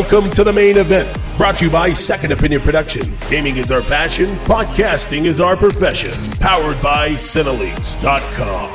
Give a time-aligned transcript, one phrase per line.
[0.00, 3.22] Welcome to the main event, brought to you by Second Opinion Productions.
[3.28, 6.10] Gaming is our passion, podcasting is our profession.
[6.38, 8.70] Powered by Cineleaks.com.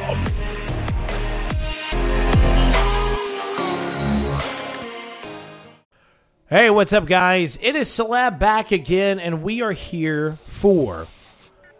[6.47, 7.57] Hey, what's up, guys?
[7.59, 11.07] It is Caleb back again, and we are here for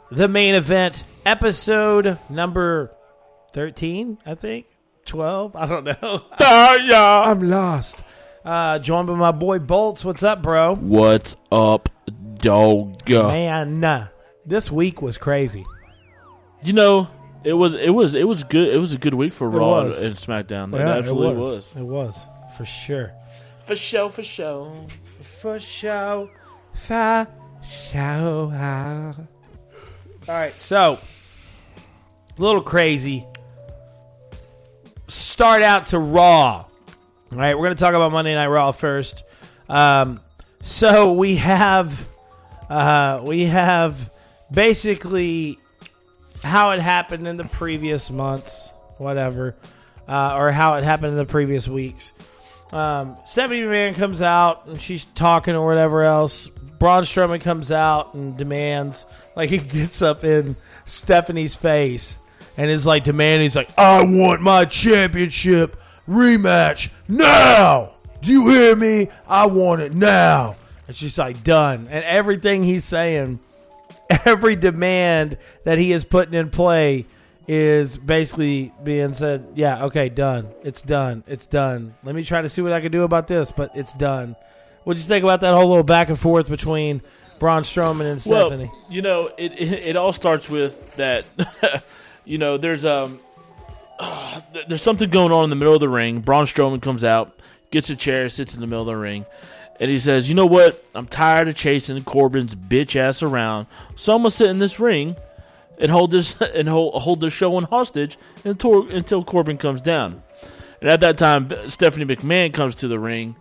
[0.10, 2.90] the main event, episode number
[3.54, 4.66] 13, I think.
[5.06, 5.56] 12?
[5.56, 6.26] I don't know.
[6.40, 6.78] Uh,
[7.26, 8.04] I'm lost.
[8.46, 10.06] Uh, joined by my boy Bolts.
[10.06, 10.76] What's up, bro?
[10.76, 11.90] What's up,
[12.36, 13.10] dog?
[13.10, 14.08] Man, uh,
[14.46, 15.66] this week was crazy.
[16.64, 17.08] You know,
[17.44, 18.68] it was it was it was good.
[18.72, 20.04] It was a good week for Raw was.
[20.04, 20.72] and SmackDown.
[20.76, 21.76] It Yeah, absolutely was.
[21.76, 23.14] It was, for sure.
[23.66, 24.86] For show, for show.
[25.22, 26.30] For show.
[26.74, 27.28] For
[27.68, 28.52] show.
[30.28, 31.00] All right, so
[32.38, 33.26] a little crazy.
[35.08, 36.66] Start out to Raw.
[37.36, 39.26] All right, we're going to talk about Monday Night Raw first.
[39.68, 40.22] Um,
[40.62, 42.08] so we have
[42.70, 44.10] uh, we have
[44.50, 45.60] basically
[46.46, 49.54] how it happened in the previous months, whatever,
[50.08, 52.14] uh, or how it happened in the previous weeks.
[52.72, 56.48] Um, Stephanie McMahon comes out and she's talking or whatever else.
[56.48, 62.18] Braun Strowman comes out and demands, like he gets up in Stephanie's face
[62.56, 67.96] and is like demanding, he's like, I want my championship rematch now.
[68.22, 69.10] Do you hear me?
[69.28, 70.56] I want it now.
[70.88, 71.88] And she's like, done.
[71.90, 73.40] And everything he's saying,
[74.26, 77.06] every demand that he is putting in play
[77.48, 80.48] is basically being said, yeah, okay, done.
[80.64, 81.24] It's done.
[81.28, 81.94] It's done.
[82.04, 84.36] Let me try to see what I can do about this, but it's done.
[84.84, 87.02] What'd you think about that whole little back and forth between
[87.40, 88.70] Braun Strowman and Stephanie?
[88.72, 91.26] Well, you know, it, it it all starts with that.
[92.26, 93.20] you know, there's um,
[94.00, 96.22] uh, there's something going on in the middle of the ring.
[96.22, 97.40] Braun Strowman comes out,
[97.72, 99.26] gets a chair, sits in the middle of the ring,
[99.80, 100.84] and he says, "You know what?
[100.94, 105.16] I'm tired of chasing Corbin's bitch ass around, so I'm gonna sit in this ring."
[105.78, 110.24] And hold this and hold, hold show in hostage until until Corbin comes down.
[110.80, 113.36] And at that time, Stephanie McMahon comes to the ring,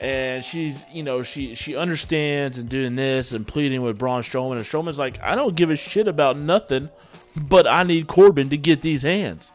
[0.00, 4.56] and she's you know she she understands and doing this and pleading with Braun Strowman,
[4.56, 6.88] and Strowman's like, I don't give a shit about nothing,
[7.34, 9.52] but I need Corbin to get these hands.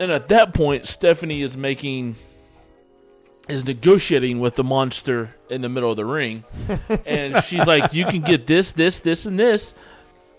[0.00, 2.16] And at that point, Stephanie is making
[3.48, 6.44] is negotiating with the monster in the middle of the ring,
[7.06, 9.74] and she's like, you can get this, this, this, and this.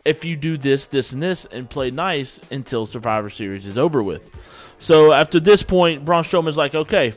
[0.03, 4.03] If you do this, this, and this, and play nice until Survivor Series is over
[4.03, 4.23] with.
[4.79, 7.15] So after this point, Braun Strowman's like, okay,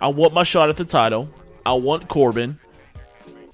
[0.00, 1.30] I want my shot at the title.
[1.64, 2.58] I want Corbin.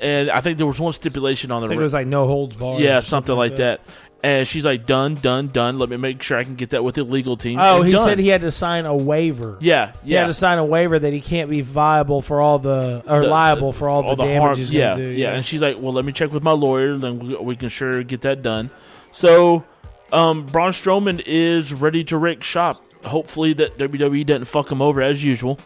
[0.01, 2.27] And I think there was one stipulation on I the think it was like no
[2.27, 2.83] holds barred.
[2.83, 3.81] yeah, or something like that.
[4.25, 5.79] And she's like, done, done, done.
[5.79, 7.59] Let me make sure I can get that with the legal team.
[7.61, 8.05] Oh, And he done.
[8.07, 9.59] said he had to sign a waiver.
[9.61, 13.03] Yeah, He had to sign a waiver that he can't be viable for all the
[13.07, 15.21] or The- liable for all, the, damage harm- he's yeah, going to do.
[15.21, 17.69] yeah, And she's like, well, let me check with my lawyer, then we, we can
[17.69, 18.71] sure get that done.
[19.13, 19.63] So,
[20.11, 22.83] um, Braun Strowman is ready to rake shop.
[23.05, 25.59] Hopefully, that WWE doesn't fuck him over as usual.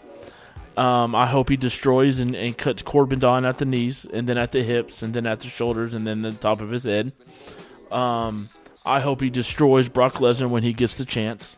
[0.76, 4.36] Um, I hope he destroys and, and cuts Corbin down at the knees, and then
[4.36, 7.12] at the hips, and then at the shoulders, and then the top of his head.
[7.92, 8.48] Um,
[8.84, 11.56] I hope he destroys Brock Lesnar when he gets the chance.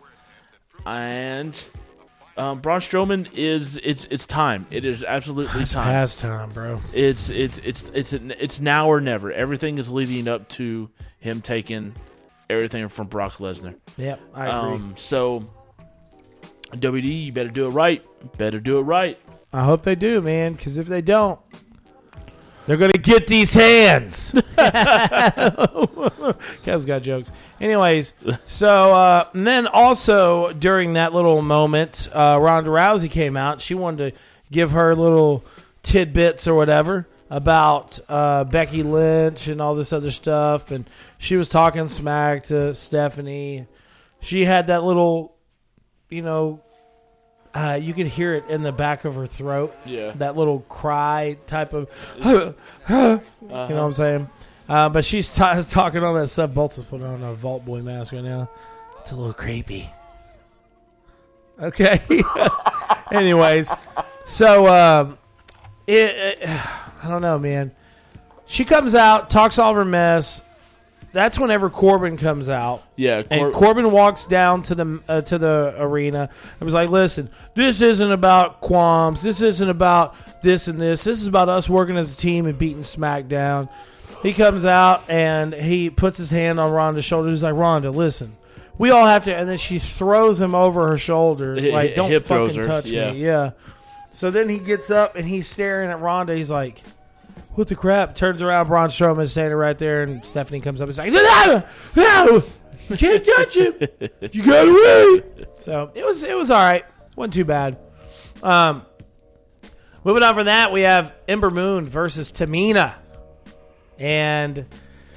[0.86, 1.62] And
[2.36, 4.66] um, Braun Strowman is it's it's time.
[4.70, 5.84] It is absolutely It's time.
[5.86, 6.80] past time, bro.
[6.92, 9.30] It's it's it's it's it's now or never.
[9.30, 11.94] Everything is leading up to him taking
[12.48, 13.76] everything from Brock Lesnar.
[13.96, 14.72] Yep, I agree.
[14.74, 15.44] Um, so
[16.72, 18.02] WD, you better do it right.
[18.38, 19.18] Better do it right.
[19.52, 20.54] I hope they do, man.
[20.54, 21.38] Because if they don't,
[22.70, 24.30] they're gonna get these hands.
[26.62, 27.32] Kev's got jokes.
[27.60, 28.14] Anyways,
[28.46, 33.60] so uh, and then also during that little moment, uh, Ronda Rousey came out.
[33.60, 34.20] She wanted to
[34.52, 35.44] give her little
[35.82, 41.48] tidbits or whatever about uh, Becky Lynch and all this other stuff, and she was
[41.48, 43.66] talking smack to Stephanie.
[44.20, 45.34] She had that little,
[46.08, 46.62] you know,
[47.54, 50.12] uh, you could hear it in the back of her throat Yeah.
[50.16, 51.88] that little cry type of,
[52.18, 52.24] you
[52.94, 54.28] know what I'm saying?
[54.68, 56.54] Uh, but she's ta talking all that stuff.
[56.54, 58.48] Bolts is putting on a Vault Boy mask right now.
[59.00, 59.90] It's a little creepy.
[61.60, 62.00] Okay.
[63.12, 63.68] Anyways,
[64.26, 65.18] so um,
[65.86, 66.48] it, it,
[67.02, 67.72] I don't know, man.
[68.46, 70.42] She comes out, talks all of her mess.
[71.12, 72.84] That's whenever Corbin comes out.
[72.96, 73.22] Yeah.
[73.30, 76.30] And Corbin walks down to the uh, to the arena
[76.60, 79.22] I was like, "Listen, this isn't about qualms.
[79.22, 81.04] This isn't about this and this.
[81.04, 83.68] This is about us working as a team and beating SmackDown."
[84.22, 87.30] He comes out and he puts his hand on Ronda's shoulder.
[87.30, 88.36] He's like, "Ronda, listen,
[88.78, 92.22] we all have to." And then she throws him over her shoulder, Hi- like, "Don't
[92.22, 93.12] fucking touch yeah.
[93.12, 93.50] me." Yeah.
[94.12, 96.34] So then he gets up and he's staring at Ronda.
[96.34, 96.82] He's like,
[97.54, 100.86] "What the crap?" Turns around, Braun Strowman is standing right there, and Stephanie comes up
[100.86, 101.64] and is like, "No,
[101.96, 102.44] no,
[102.88, 103.74] you can't touch him.
[104.32, 106.84] You gotta wait." So it was it was all right.
[107.16, 107.78] wasn't too bad.
[108.42, 108.82] Um,
[110.04, 112.94] moving on from that, we have Ember Moon versus Tamina,
[113.98, 114.66] and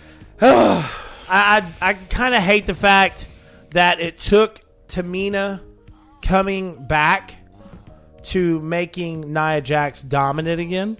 [0.41, 0.89] I
[1.27, 3.27] I, I kind of hate the fact
[3.71, 5.61] that it took Tamina
[6.21, 7.33] coming back
[8.23, 10.97] to making Nia Jax dominant again.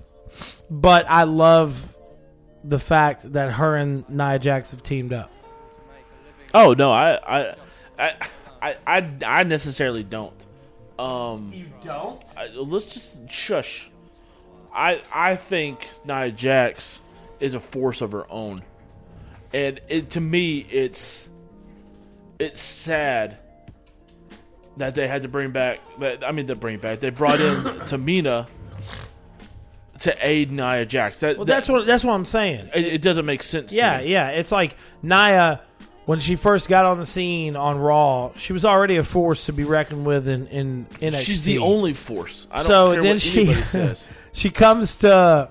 [0.69, 1.95] But I love
[2.63, 5.31] the fact that her and Nia Jax have teamed up.
[6.53, 7.55] Oh no, I I
[7.99, 8.27] I
[8.61, 10.45] I, I, I necessarily don't.
[10.97, 12.23] Um, You don't?
[12.37, 13.89] I, let's just shush.
[14.73, 17.01] I I think Nia Jax
[17.39, 18.63] is a force of her own,
[19.53, 21.27] and it to me it's
[22.39, 23.37] it's sad
[24.77, 27.55] that they had to bring back that I mean to bring back they brought in
[27.87, 28.47] Tamina
[30.01, 31.19] to aid Nia Jax.
[31.19, 32.69] That, Well, that- that's what that's what I'm saying.
[32.73, 33.69] it, it doesn't make sense.
[33.71, 34.11] to Yeah, me.
[34.11, 34.29] yeah.
[34.29, 35.61] It's like Nia,
[36.05, 39.53] when she first got on the scene on Raw, she was already a force to
[39.53, 41.21] be reckoned with in in NXT.
[41.21, 42.47] she's the only force.
[42.51, 43.93] I don't So care then what she-
[44.33, 45.49] she comes to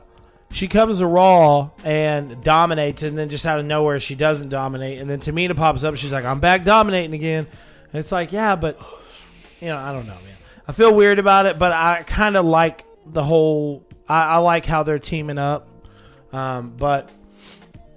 [0.50, 5.00] she comes to Raw and dominates, and then just out of nowhere she doesn't dominate,
[5.00, 5.96] and then Tamina pops up.
[5.96, 7.46] She's like, "I'm back dominating again."
[7.92, 8.78] And it's like, yeah, but
[9.62, 10.36] you know, I don't know, man.
[10.68, 13.82] I feel weird about it, but I kind of like the whole.
[14.08, 15.68] I, I like how they're teaming up,
[16.32, 17.10] um, but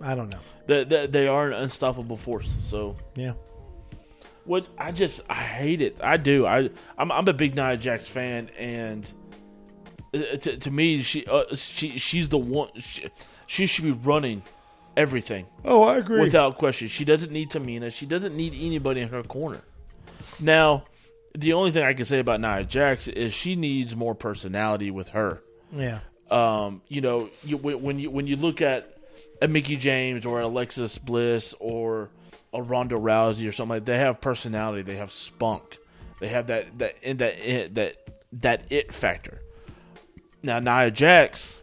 [0.02, 0.40] I don't know.
[0.68, 2.54] They, they, they are an unstoppable force.
[2.62, 3.34] So Yeah,
[4.46, 5.98] what I just I hate it.
[6.02, 6.46] I do.
[6.46, 9.12] I I'm, I'm a big Nia Jax fan, and
[10.14, 12.70] uh, to, to me she uh, she she's the one.
[12.80, 13.10] She,
[13.48, 14.42] she should be running
[14.98, 16.20] everything Oh, I agree.
[16.22, 16.88] without question.
[16.88, 17.92] She doesn't need Tamina.
[17.92, 19.62] She doesn't need anybody in her corner.
[20.40, 20.86] Now,
[21.38, 25.10] the only thing I can say about Nia Jax is she needs more personality with
[25.10, 25.42] her.
[25.72, 28.98] Yeah, um, you know, you, when you when you look at
[29.42, 32.10] a Mickie James or Alexis Bliss or
[32.54, 35.78] a Ronda Rousey or something like, they have personality, they have spunk,
[36.20, 37.98] they have that that in that it, that
[38.32, 39.42] that it factor.
[40.42, 41.62] Now Nia Jax,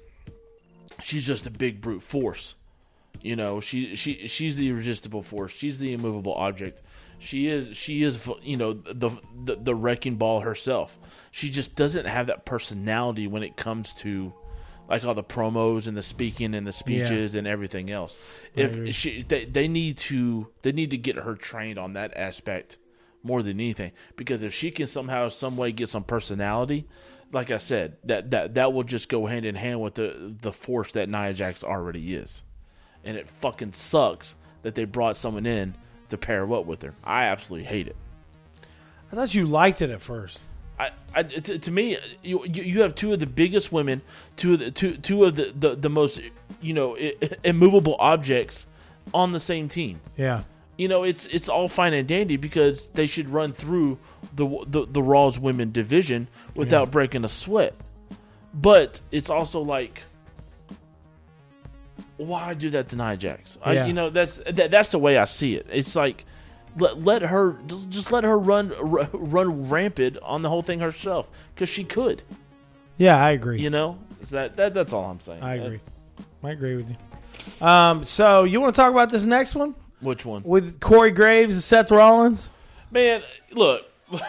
[1.00, 2.54] she's just a big brute force.
[3.20, 5.52] You know, she she she's the irresistible force.
[5.52, 6.82] She's the immovable object.
[7.22, 9.10] She is she is you know the
[9.44, 10.98] the, the wrecking ball herself.
[11.30, 14.32] She just doesn't have that personality when it comes to
[14.88, 18.18] like all the promos and the speaking and the speeches and everything else.
[18.54, 22.78] If she they, they need to they need to get her trained on that aspect
[23.22, 26.88] more than anything because if she can somehow some way get some personality,
[27.30, 30.52] like I said, that that that will just go hand in hand with the the
[30.52, 32.42] force that Nia Jax already is
[33.04, 35.74] and it fucking sucks that they brought someone in
[36.12, 36.94] to pair up with her.
[37.02, 37.96] I absolutely hate it.
[39.10, 40.40] I thought you liked it at first.
[40.78, 44.00] I, I to, to me, you you have two of the biggest women,
[44.36, 46.20] two of the two two of the the, the most
[46.60, 46.96] you know
[47.44, 48.66] immovable objects
[49.12, 50.00] on the same team.
[50.16, 50.44] Yeah,
[50.78, 53.98] You know, it's it's all fine and dandy because they should run through
[54.34, 57.74] the the, the Raw's women division without breaking a sweat.
[58.54, 60.02] But it's also like,
[62.26, 63.58] why do that to Nia Jax?
[63.62, 63.86] I, Yeah.
[63.86, 65.66] you know, that's that, that's the way I see it.
[65.70, 66.24] It's like
[66.78, 67.56] let, let her
[67.90, 72.22] just- let her run r- run rampant on the whole thing herself because she could.
[72.96, 73.60] yeah, I agree.
[73.60, 75.42] You know, Is that, that that's all I'm saying.
[75.42, 75.80] I agree.
[76.42, 77.66] I agree with you.
[77.66, 80.42] Um, so you want to talk about this next one Which one?
[80.44, 82.48] with Corey Graves and Seth Rollins?
[82.90, 83.84] Man, look.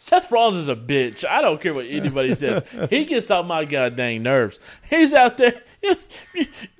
[0.00, 1.24] Seth Rollins is a bitch.
[1.28, 2.62] I don't care what anybody says.
[2.90, 4.58] He gets on my goddamn nerves.
[4.88, 5.62] He's out there.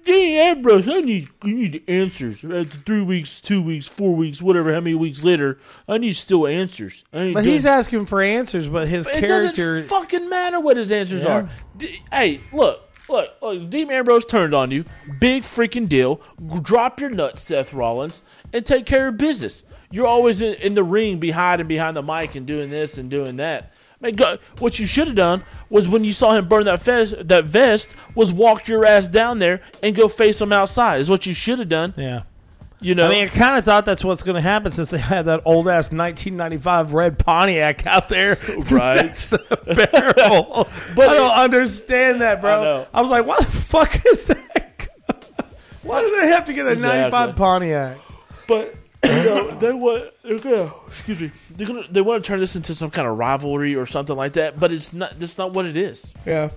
[0.05, 2.45] Dean Ambrose, I need, I need answers.
[2.45, 6.47] After three weeks, two weeks, four weeks, whatever, how many weeks later, I need still
[6.47, 7.05] answers.
[7.13, 9.77] But doing- he's asking for answers, but his it character.
[9.81, 11.31] doesn't fucking matter what his answers Yeah.
[11.31, 11.51] are.
[11.77, 13.69] D- hey, look, look, look.
[13.71, 14.85] Dean Ambrose turned on you.
[15.21, 16.21] Big freaking deal.
[16.63, 19.63] Drop your nuts, Seth Rollins, and take care of business.
[19.91, 23.11] You're always in, in the ring, behind and behind the mic and doing this and
[23.11, 23.73] doing that.
[24.01, 27.15] Man, go, what you should have done was when you saw him burn that vest,
[27.27, 31.01] that vest, was walk your ass down there and go face him outside.
[31.01, 31.95] Is what you should have done.
[31.97, 32.23] yeah.
[32.81, 34.99] You know, I mean, I kind of thought that's what's going to happen since they
[34.99, 38.39] had that old ass 1995 red Pontiac out there.
[38.71, 38.99] Right.
[38.99, 40.69] That's the barrel.
[40.95, 42.53] But I don't understand that, bro.
[42.61, 42.87] I know.
[42.95, 44.89] I, was like, why the fuck is that?
[45.83, 47.11] why do they have to get a Exactly.
[47.11, 47.99] 95 Pontiac?
[48.47, 51.31] But know, they want they're gonna excuse me.
[51.51, 54.35] They're gonna they want to turn this into some kind of rivalry or something like
[54.35, 54.59] that.
[54.59, 55.19] But it's not.
[55.19, 56.13] That's not what it is.
[56.27, 56.51] Yeah.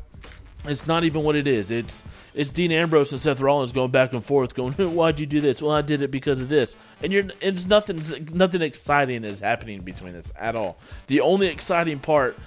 [0.66, 1.72] It's not even what it is.
[1.72, 5.42] It's it's Dean Ambrose and Seth Rollins going back and forth, going, "Why'd you do
[5.42, 5.62] this?
[5.62, 9.82] Well, I did it because of this." And you're it's nothing nothing exciting is happening
[9.82, 10.78] between this at all.
[11.08, 12.38] The only exciting part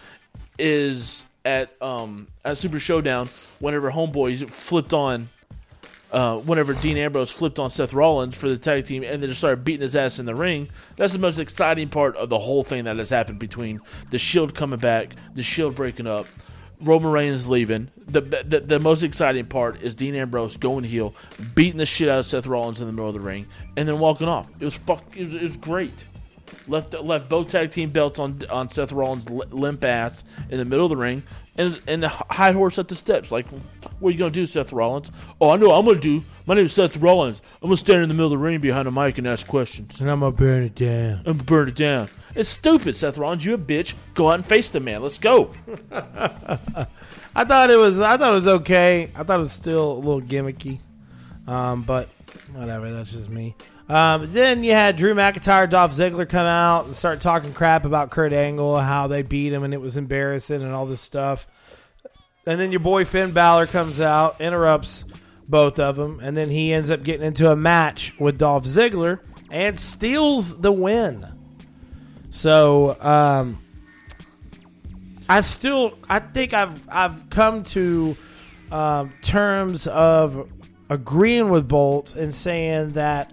[0.58, 5.28] is at um at Super Showdown whenever Homeboy flipped on.
[6.14, 9.40] Uh, whenever Dean Ambrose flipped on Seth Rollins for the tag team and then just
[9.40, 12.62] started beating his ass in the ring, that's the most exciting part of the whole
[12.62, 13.80] thing that has happened between
[14.12, 16.28] the Shield coming back, the Shield breaking up,
[16.80, 17.90] Roman Reigns leaving.
[18.06, 21.16] The, the the most exciting part is Dean Ambrose going heel,
[21.56, 23.98] beating the shit out of Seth Rollins in the middle of the ring, and then
[23.98, 24.48] walking off.
[24.60, 25.02] It was fuck.
[25.16, 26.06] It was, it was great.
[26.66, 30.86] Left left both tag team belts on on Seth Rollins' limp ass in the middle
[30.86, 31.22] of the ring,
[31.56, 33.30] and and the high horse at the steps.
[33.30, 33.46] Like,
[33.98, 35.10] what are you gonna do, Seth Rollins?
[35.40, 36.24] Oh, I know what I'm gonna do.
[36.46, 37.42] My name is Seth Rollins.
[37.62, 40.00] I'm gonna stand in the middle of the ring behind a mic and ask questions.
[40.00, 41.18] And I'm gonna burn it down.
[41.18, 42.08] I'm gonna burn it down.
[42.34, 43.44] It's stupid, Seth Rollins.
[43.44, 43.94] You a bitch.
[44.14, 45.02] Go out and face the man.
[45.02, 45.52] Let's go.
[45.92, 48.00] I thought it was.
[48.00, 49.10] I thought it was okay.
[49.14, 50.80] I thought it was still a little gimmicky,
[51.46, 52.08] um, but
[52.52, 52.92] whatever.
[52.92, 53.54] That's just me.
[53.88, 58.10] Um, then you had Drew McIntyre, Dolph Ziggler come out and start talking crap about
[58.10, 61.46] Kurt Angle, how they beat him and it was embarrassing and all this stuff.
[62.46, 65.04] And then your boy Finn Balor comes out, interrupts
[65.48, 69.20] both of them, and then he ends up getting into a match with Dolph Ziggler
[69.50, 71.26] and steals the win.
[72.30, 73.62] So um,
[75.28, 78.16] I still I think I've I've come to
[78.72, 80.50] um, terms of
[80.90, 83.32] agreeing with Bolt and saying that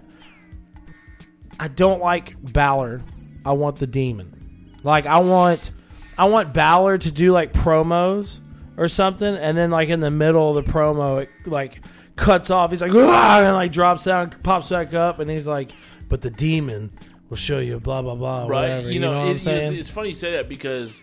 [1.62, 3.02] I don't like Balor.
[3.44, 4.74] I want the demon.
[4.82, 5.70] Like I want
[6.18, 8.40] I want Balor to do like promos
[8.76, 11.80] or something, and then like in the middle of the promo, it like
[12.16, 12.72] cuts off.
[12.72, 15.70] He's like, "Ah," and like drops down, pops back up, and he's like,
[16.08, 16.90] "But the demon
[17.28, 18.48] will show you blah blah blah." right?
[18.48, 19.72] whatever." you know, what it- I'm saying?
[19.74, 21.00] it's, it's funny you say that because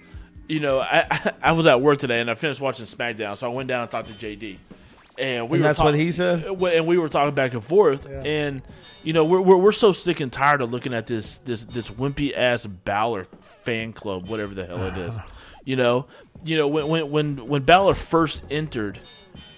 [0.49, 3.53] you know I I was at work today and I finished watching SmackDown, so I
[3.53, 4.57] went down and talked to JD,
[5.19, 6.45] and we And were that's talk- what he said?
[6.45, 8.61] uh, and we were talking back and forth, and
[9.03, 11.89] you know we're, we're we're so sick and tired of looking at this this this
[11.89, 15.15] wimpy ass Balor fan club, whatever the hell it is.
[15.65, 16.07] you know,
[16.43, 18.99] you know when when when when Balor first entered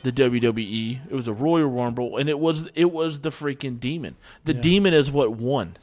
[0.03, 0.99] the WWE.
[1.11, 4.15] It was a Royal Rumble, and it was it was the freaking demon.
[4.45, 5.77] The demon is what won.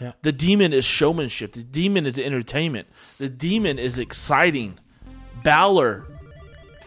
[0.00, 0.12] Yeah.
[0.22, 1.52] The demon is showmanship.
[1.52, 2.88] The demon is entertainment.
[3.18, 4.78] The demon is exciting.
[5.44, 6.06] Balor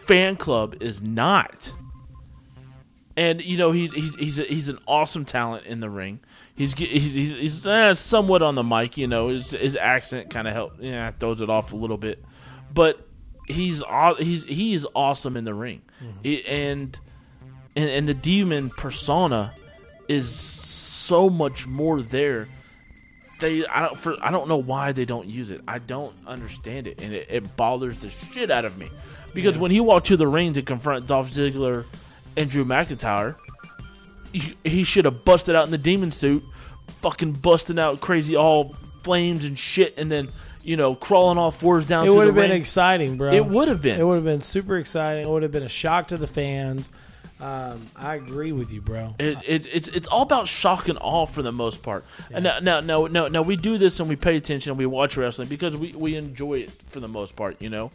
[0.04, 1.72] fan club is not.
[3.16, 6.18] And you know he's he's he's a, he's an awesome talent in the ring.
[6.56, 8.96] He's he's he's, he's uh, somewhat on the mic.
[8.96, 12.24] You know his his accent kind of helps, yeah throws it off a little bit,
[12.72, 13.06] but
[13.46, 13.82] he's
[14.18, 15.82] he's he's awesome in the ring,
[16.24, 16.98] He- and
[17.76, 19.52] and and the demon persona
[20.08, 22.48] is so much more there.
[23.38, 25.60] They I don't for I don't know why they don't use it.
[25.68, 28.90] I don't understand it, and it, it bothers the shit out of me
[29.34, 31.84] because when he walked to the ring to confront Dolph Ziggler
[32.36, 33.36] and Drew McIntyre,
[34.32, 36.42] he, he should have busted out in the demon suit,
[37.00, 40.30] fucking busting out crazy all flames and shit, and then
[40.62, 42.06] you know crawling all fours down.
[42.06, 42.60] It would have been ring.
[42.60, 43.32] exciting, bro.
[43.32, 44.00] It would have been.
[44.00, 45.24] It would have been super exciting.
[45.24, 46.90] It would have been a shock to the fans.
[47.40, 49.16] Um, I agree with you, bro.
[49.18, 52.04] It, it, it's it's all about shock and awe for the most part.
[52.30, 54.86] And now, now, now, now, now, we do this and we pay attention and we
[54.86, 57.90] watch wrestling because we, we enjoy it for the most part, you know.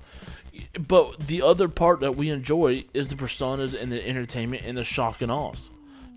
[0.88, 4.84] But the other part that we enjoy is the personas and the entertainment and the
[4.84, 5.54] shock and awe.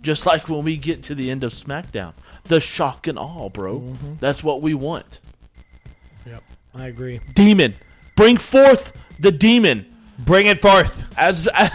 [0.02, 3.80] Just like when we get to the end of SmackDown, the shock and awe, bro.
[3.80, 4.14] Mm-hmm.
[4.20, 5.20] That's what we want.
[6.26, 6.42] Yep,
[6.74, 7.20] I agree.
[7.34, 7.74] Demon,
[8.16, 9.86] bring forth the demon.
[10.18, 11.04] Bring it forth.
[11.16, 11.70] as as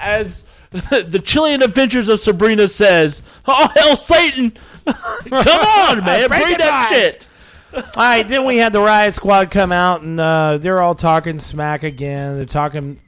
[0.00, 4.52] as as the Chilling Adventures of Sabrina says, "Oh hell, Satan!
[4.84, 4.96] Come
[5.30, 7.28] on, man, Bring bring, that back." shit."
[7.76, 11.38] All right, then we had the Riot Squad come out and uh, they're all talking
[11.38, 12.36] smack again.
[12.36, 12.98] They're talking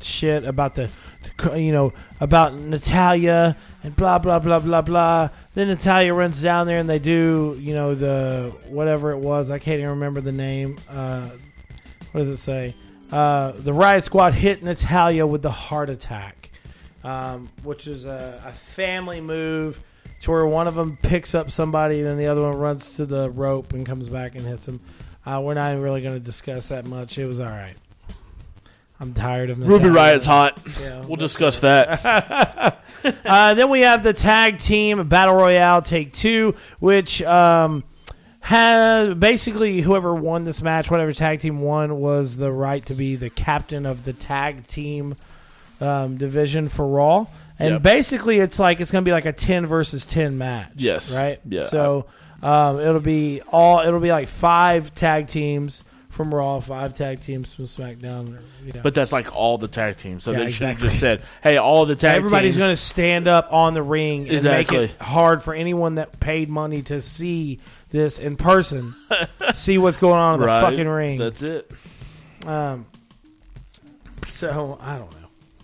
[0.00, 0.90] shit about the,
[1.54, 5.28] you know, about Natalya and blah blah blah blah blah.
[5.54, 9.50] Then Natalya runs down there and they do, you know, the whatever it was.
[9.50, 10.78] I can't even remember the name.
[10.88, 11.28] Uh,
[12.12, 12.74] what does it say?
[13.12, 16.48] Uh, the Riot Squad hit Natalya with the Hart Attack,
[17.04, 19.78] um, which is a, a family move
[20.20, 23.06] to where one of them picks up somebody and then the other one runs to
[23.06, 24.80] the rope and comes back and hits him.
[25.24, 27.18] Uh, we're not even really going to discuss that much.
[27.18, 27.76] It was all right.
[28.98, 29.92] I'm tired of Ruby Natalya.
[29.92, 30.60] Riot's hot.
[30.78, 32.82] Yeah, We'll discuss that.
[33.24, 37.82] uh, then we have the tag team battle royale take two, which um,
[38.40, 43.16] had basically whoever won this match, whatever tag team won, was the right to be
[43.16, 45.16] the captain of the tag team
[45.80, 47.26] um, division for Raw.
[47.60, 47.82] And Yep.
[47.82, 50.72] basically, it's like it's going to be like a ten versus ten match.
[50.76, 51.10] Yes.
[51.10, 51.40] right.
[51.48, 51.64] Yeah.
[51.64, 52.06] So
[52.42, 53.80] um, it'll be all.
[53.80, 58.40] It'll be like five tag teams from Raw, five tag teams from SmackDown.
[58.64, 58.80] Yeah.
[58.82, 60.24] But that's like all the tag teams.
[60.24, 63.28] So Yeah, they should have just said, "Hey, all the tag Everybody's going to stand
[63.28, 67.60] up on the ring and make it hard for anyone that paid money to see
[67.90, 68.94] this in person,
[69.54, 71.18] see what's going on in the fucking ring.
[71.18, 71.70] That's it.
[72.46, 72.86] Um,
[74.26, 75.19] So I don't know.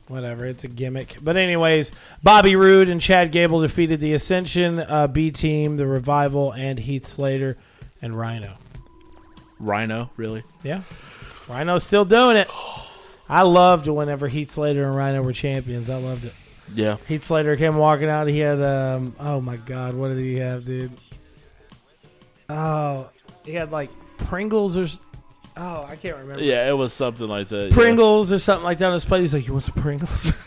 [0.09, 1.17] Whatever, it's a gimmick.
[1.21, 6.53] But anyways, Bobby Roode and Chad Gable defeated the Ascension, uh, B Team, the Revival,
[6.53, 7.57] and Heath Slater
[8.01, 8.57] and Rhyno.
[9.61, 10.45] Rhyno, really?
[10.63, 10.83] Yeah,
[11.47, 12.49] Rhyno's still doing it.
[13.29, 15.91] I loved whenever Heath Slater and Rhyno were champions.
[15.91, 16.35] I loved it.
[16.75, 16.97] Yeah.
[17.09, 18.29] Heath Slater came walking out.
[18.29, 19.15] He had um.
[19.19, 20.93] Oh my God, what did he have, dude?
[22.49, 23.09] Oh,
[23.45, 24.87] he had like Pringles or.
[25.57, 26.43] Oh, I can't remember.
[26.43, 27.69] Yeah, it was something like that.
[27.71, 27.75] yeah.
[27.75, 29.23] Pringles or something like that on his plate.
[29.23, 30.33] He's like, "You want some Pringles?"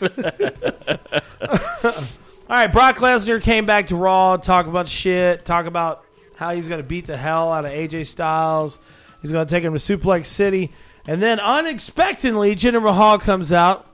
[2.48, 6.04] All right, Brock Lesnar came back to Raw, talk about shit, talk about
[6.36, 8.78] how he's going to beat the hell out of AJ Styles.
[9.22, 10.70] He's going to take him to Suplex City,
[11.06, 13.86] and then unexpectedly, Jinder Mahal comes out,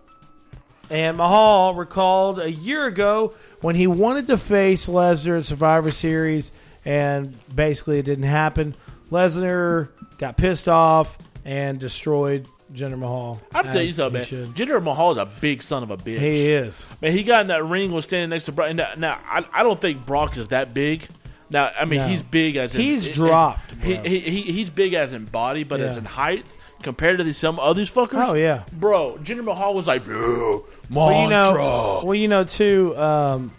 [0.91, 6.53] and Mahal recalled a year ago when he wanted to face Lesnar at Survivor Series,
[6.85, 8.75] and basically it didn't happen.
[9.11, 13.41] Lesnar got pissed off and destroyed Jinder Mahal.
[13.55, 14.47] I'll tell you something, he man.
[14.55, 14.69] should.
[14.69, 16.19] Jinder Mahal is a big son of a bitch.
[16.19, 16.85] He is.
[17.01, 18.75] Man, he got in that ring, was standing next to Brock.
[18.75, 21.07] Now, now I, I don't think Brock is that big.
[21.49, 22.09] Now, I mean, No.
[22.09, 24.03] he's big as in, He's it- dropped, He, bro.
[24.03, 26.45] he, he he's big as in body, but as in height
[26.83, 28.31] compared to these some of these fuckers.
[28.31, 28.65] Oh yeah.
[28.73, 29.17] bro.
[29.23, 32.97] Jinder Mahal was like, bro, Well, you know, Mantra." well, you know, too.
[32.99, 33.53] Um,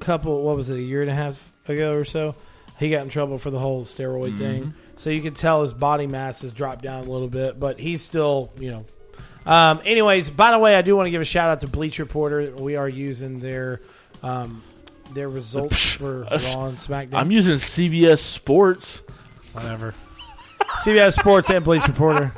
[0.00, 2.34] couple, what was it, a year and a half ago or so?
[2.78, 4.38] He got in trouble for the whole steroid Mm-hmm.
[4.38, 4.74] thing.
[4.96, 8.02] So you can tell his body mass has dropped down a little bit, but he's
[8.02, 8.84] still, you know.
[9.46, 12.04] Um, anyways, by the way, I do want to give a shout out to Bleacher
[12.04, 12.58] Report.
[12.58, 13.80] We are using their
[14.22, 14.62] um,
[15.12, 17.14] their results for Raw and SmackDown.
[17.14, 19.02] I'm using CBS Sports.
[19.52, 19.94] whatever.
[20.84, 22.30] CBS Sports and Bleacher Report.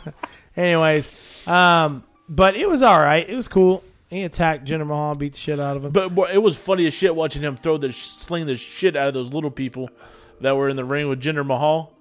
[0.56, 1.10] Anyways,
[1.46, 3.28] um, but it was all right.
[3.28, 3.84] It was cool.
[4.10, 5.92] He attacked Jinder Mahal, beat the shit out of him.
[5.92, 9.08] But boy, it was funny as shit watching him throw the sling the shit out
[9.08, 9.90] of those little people
[10.40, 11.92] that were in the ring with Jinder Mahal.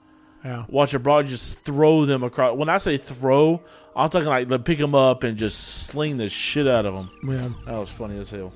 [0.48, 0.66] Yeah.
[0.70, 2.58] Watching Brock just throw them across.
[2.58, 3.62] When I say throw,
[3.96, 7.10] I'm talking like pick them up and just sling the shit out of them.
[7.24, 7.50] yeah.
[7.66, 8.54] That was funny as hell.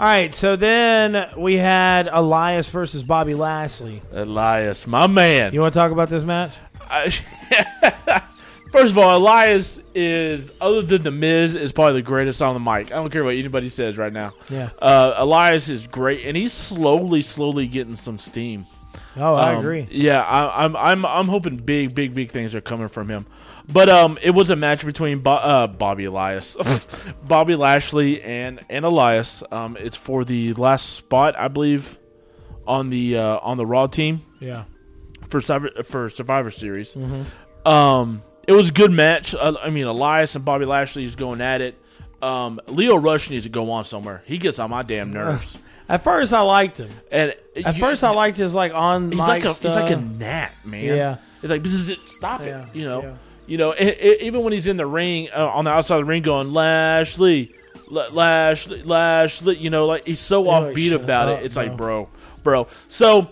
[0.00, 4.00] All right, so then we had Elias versus Bobby Lashley.
[4.12, 5.52] Elias, my man.
[5.52, 6.52] You want to talk about this match?
[6.88, 7.12] I-
[8.70, 12.60] First of all, Elias is other than the Miz is probably the greatest on the
[12.60, 12.88] mic.
[12.92, 14.34] I don't care what anybody says right now.
[14.50, 14.68] Yeah.
[14.80, 18.66] Uh, Elias is great, and he's slowly, slowly getting some steam.
[19.16, 19.88] Oh, I Um, agree.
[19.90, 23.26] Yeah, I, I'm, I'm, I'm hoping big, big, big things are coming from him.
[23.70, 26.56] But um, it was a match between Bo- uh, Bobby Elias,
[27.26, 29.42] Bobby Lashley, and and Elias.
[29.50, 31.98] Um, it's for the last spot, I believe,
[32.66, 34.64] on the uh, on the Raw team Yeah.
[35.28, 36.94] for Survivor, for Survivor Series.
[36.94, 37.68] Mm-hmm.
[37.68, 39.34] Um, it was a good match.
[39.34, 41.74] Uh, I mean, Elias and Bobby Lashley is going at it.
[42.22, 44.22] Um, Lio Rush needs to go on somewhere.
[44.24, 45.58] He gets on my damn nerves.
[45.88, 46.90] At first, I liked him.
[47.10, 49.74] And At first, I liked his like on he's like a stuff.
[49.74, 50.84] he's like a gnat, man.
[50.84, 51.16] Yeah.
[51.42, 52.74] it's like "Bzz, bzz, stop Yeah, it.
[52.76, 53.14] You know, yeah.
[53.46, 53.74] you know.
[53.76, 57.52] even when he's in the ring uh, on the outside of the ring, going Lashley,
[57.88, 59.56] La- Lashley, Lashley.
[59.56, 61.46] You know, like he's so like, offbeat "Shut about up, it.
[61.46, 62.04] It's like, bro."
[62.42, 62.68] bro, bro.
[62.88, 63.28] So.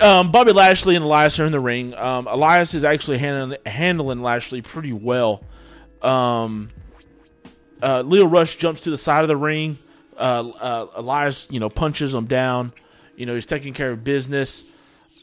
[0.00, 1.94] Um, Bobby Lashley and Elias are in the ring.
[1.94, 5.44] Um, Elias is actually handling, handling Lashley pretty well.
[6.00, 6.70] Um,
[7.82, 9.78] uh, Lio Rush jumps to the side of the ring.
[10.22, 12.72] Uh, uh, Elias, you know, punches him down.
[13.16, 14.64] You know, he's taking care of business.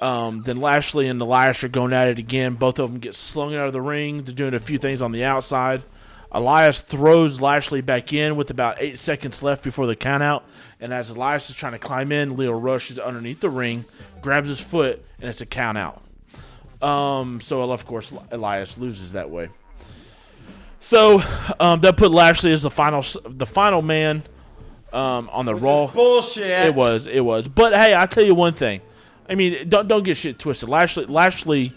[0.01, 2.55] Um, then Lashley and Elias are going at it again.
[2.55, 4.23] Both of them get slung out of the ring.
[4.23, 5.83] They're doing a few things on the outside.
[6.33, 10.43] Elias throws Lashley back in with about eight seconds left before the countout.
[10.81, 13.85] And as Elias is trying to climb in, Lio Rush is underneath the ring,
[14.21, 16.01] grabs his foot, and it's a count out.
[16.81, 19.47] Um, so, of course, Elias loses that way.
[20.81, 21.21] So
[21.59, 24.23] um, that put Lashley as the final, the final man
[24.93, 25.88] um, on the Raw.
[25.88, 26.47] bullshit.
[26.67, 27.47] It was, it was.
[27.47, 28.82] But hey, I tell you one thing.
[29.30, 30.69] I mean, don't don't get shit twisted.
[30.69, 31.73] Lashley, Lashley,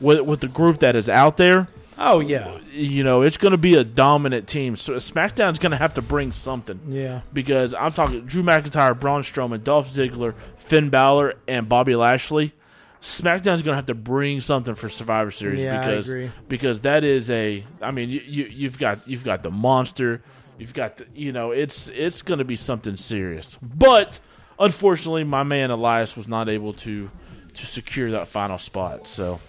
[0.00, 2.58] with with the group that is out there, Oh yeah.
[2.72, 4.74] you know, it's going to be a dominant team.
[4.76, 7.20] So SmackDown's going to have to bring something Yeah.
[7.32, 12.54] because I'm talking Drew McIntyre, Braun Strowman, Dolph Ziggler, Finn Balor, and Bobby Lashley.
[13.02, 16.30] SmackDown's going to have to bring something for Survivor Series Yeah, I because agree.
[16.48, 17.62] because that is a.
[17.82, 20.22] I mean, you, you you've got you've got the monster,
[20.58, 23.58] you've got the, you know it's it's going to be something serious.
[23.62, 24.18] But
[24.58, 27.10] unfortunately, my man Elias was not able to
[27.54, 29.06] to secure that final spot.
[29.06, 29.40] So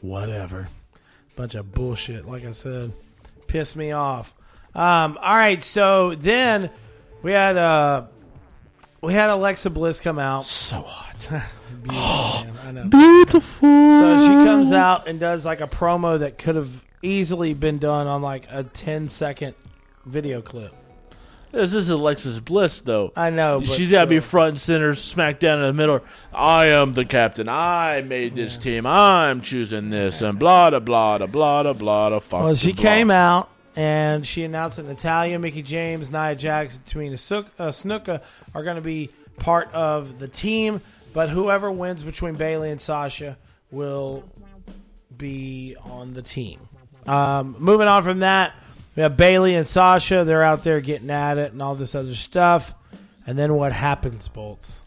[0.00, 0.68] Whatever.
[1.34, 2.92] Bunch of bullshit, like I said.
[3.46, 4.34] Piss me off.
[4.74, 6.70] Um, all right, so then
[7.22, 8.04] we had uh
[9.00, 10.44] we had Alexa Bliss come out.
[10.46, 11.28] so hot,
[11.82, 12.84] Beautiful, man, I know.
[12.88, 13.68] beautiful.
[13.68, 18.06] So she comes out and does like a promo that could have easily been done
[18.06, 19.54] on like a 10 second
[20.04, 20.72] video clip.
[21.52, 23.12] This is Alexis Bliss, though.
[23.16, 23.60] I know.
[23.60, 26.00] but She's got to be front and center, smack down in the middle.
[26.34, 27.48] I am the captain.
[27.48, 28.84] I made this team.
[28.84, 32.18] I'm choosing this, and blah da blah da blah da blah da.
[32.18, 32.42] Fuck.
[32.42, 32.82] Well, she blah.
[32.82, 37.14] came out and she announced that Natalya, Mickie James, Nia Jax, Tamina
[37.58, 38.22] uh, Snuka
[38.54, 40.80] are going to be part of the team.
[41.14, 43.38] But whoever wins between Bayley and Sasha
[43.70, 44.24] will
[45.16, 46.60] be on the team.
[47.06, 48.54] Um, moving on from that,
[48.94, 50.24] we have Bayley and Sasha.
[50.24, 52.74] They're out there getting at it and all this other stuff.
[53.26, 54.80] And then what happens, Bolts?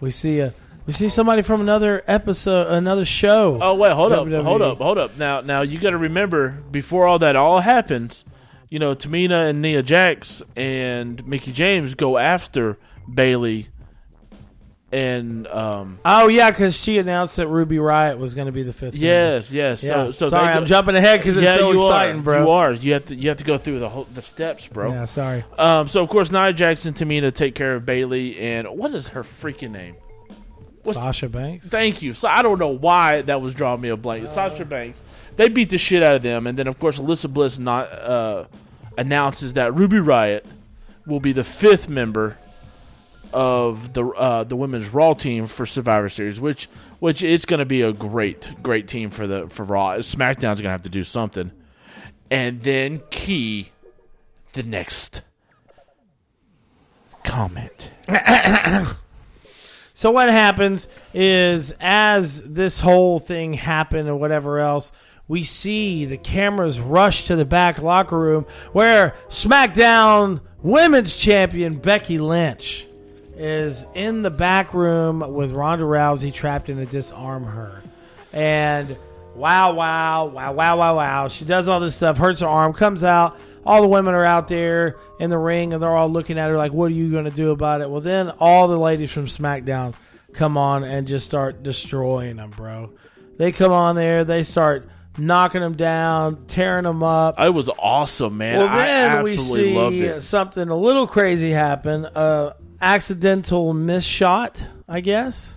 [0.00, 0.52] We see a
[0.86, 3.58] we see somebody from another episode, another show.
[3.62, 5.16] Oh wait, hold up, hold up, hold up.
[5.16, 8.24] Now, now you got to remember before all that all happens,
[8.68, 12.76] you know, Tamina and Nia Jax and Mickie James go after
[13.12, 13.68] Bayley,
[14.94, 18.72] and um, Oh yeah, because she announced that Ruby Riot was going to be the
[18.72, 18.94] fifth.
[18.94, 19.06] member.
[19.06, 19.82] yes, yes.
[19.82, 19.88] Yeah.
[19.90, 22.22] So, so sorry, go- I'm jumping ahead because it's yeah, so you exciting, are.
[22.22, 22.42] bro.
[22.44, 22.72] You are.
[22.72, 23.14] You have to.
[23.16, 24.92] You have to go through the whole the steps, bro.
[24.92, 25.44] Yeah, sorry.
[25.58, 25.88] Um.
[25.88, 29.72] So of course, Nia and Tamina take care of Bayley, and what is her freaking
[29.72, 29.96] name?
[30.84, 31.66] What's- Sasha Banks.
[31.68, 32.14] Thank you.
[32.14, 34.28] So I don't know why that was drawing me a blank.
[34.28, 35.00] Sasha Banks.
[35.36, 38.44] They beat the shit out of them, and then of course Alyssa Bliss not uh,
[38.96, 40.46] announces that Ruby Riot
[41.06, 42.38] will be the fifth member
[43.34, 46.68] of the uh, the women's Raw team for Survivor Series, which
[47.00, 49.96] which is going to be a great great team for the for Raw.
[49.96, 51.50] SmackDown's going to have to do something,
[52.30, 53.70] and then Key,
[54.52, 55.22] the next
[57.24, 57.90] comment.
[59.96, 64.90] So what happens is as this whole thing happened or whatever else,
[65.28, 72.18] we see the cameras rush to the back locker room where SmackDown Women's Champion Becky
[72.18, 72.88] Lynch
[73.36, 77.82] is in the back room with Ronda Rousey trapped in to disarm her.
[78.32, 78.96] And
[79.34, 81.28] wow, wow, wow, wow, wow, wow.
[81.28, 83.38] She does all this stuff, hurts her arm, comes out.
[83.66, 86.56] All the women are out there in the ring and they're all looking at her
[86.56, 87.88] like, what are you going to do about it?
[87.88, 89.94] Well, then all the ladies from SmackDown
[90.32, 92.90] come on and just start destroying them, bro.
[93.38, 97.40] They come on there, they start knocking them down, tearing them up.
[97.40, 98.58] It was awesome, man.
[98.58, 100.20] Well, I then we absolutely loved see it.
[100.22, 102.04] something a little crazy happen.
[102.04, 105.56] Uh, accidental miss shot, I guess.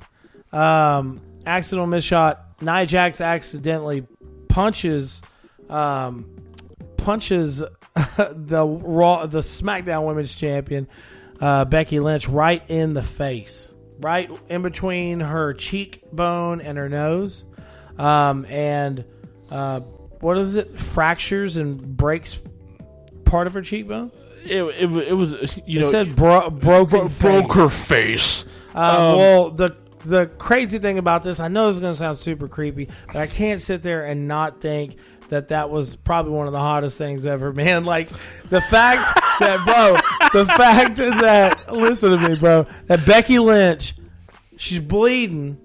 [0.53, 2.61] Um, accidental miss shot.
[2.61, 4.07] Nia Jax accidentally
[4.47, 5.21] punches,
[5.69, 6.25] um,
[6.95, 7.59] punches
[8.17, 10.87] the Raw, the SmackDown Women's Champion
[11.41, 17.43] uh, Becky Lynch right in the face, right in between her cheekbone and her nose,
[17.97, 19.03] um, and
[19.51, 19.81] uh,
[20.21, 20.79] what is it?
[20.79, 22.39] Fractures and breaks
[23.25, 24.11] part of her cheekbone.
[24.49, 25.31] It, it, it was
[25.65, 28.43] you It know said bro- broken broke her face.
[28.43, 28.45] face.
[28.75, 28.79] Uh,
[29.13, 32.17] Um, well, the the crazy thing about this, I know this is going to sound
[32.17, 34.95] super creepy, but I can't sit there and not think
[35.29, 37.83] that that was probably one of the hottest things ever, man.
[37.83, 38.09] Like
[38.49, 43.95] the fact that, bro, the fact that listen to me, bro, that Becky Lynch,
[44.55, 45.57] she's bleeding,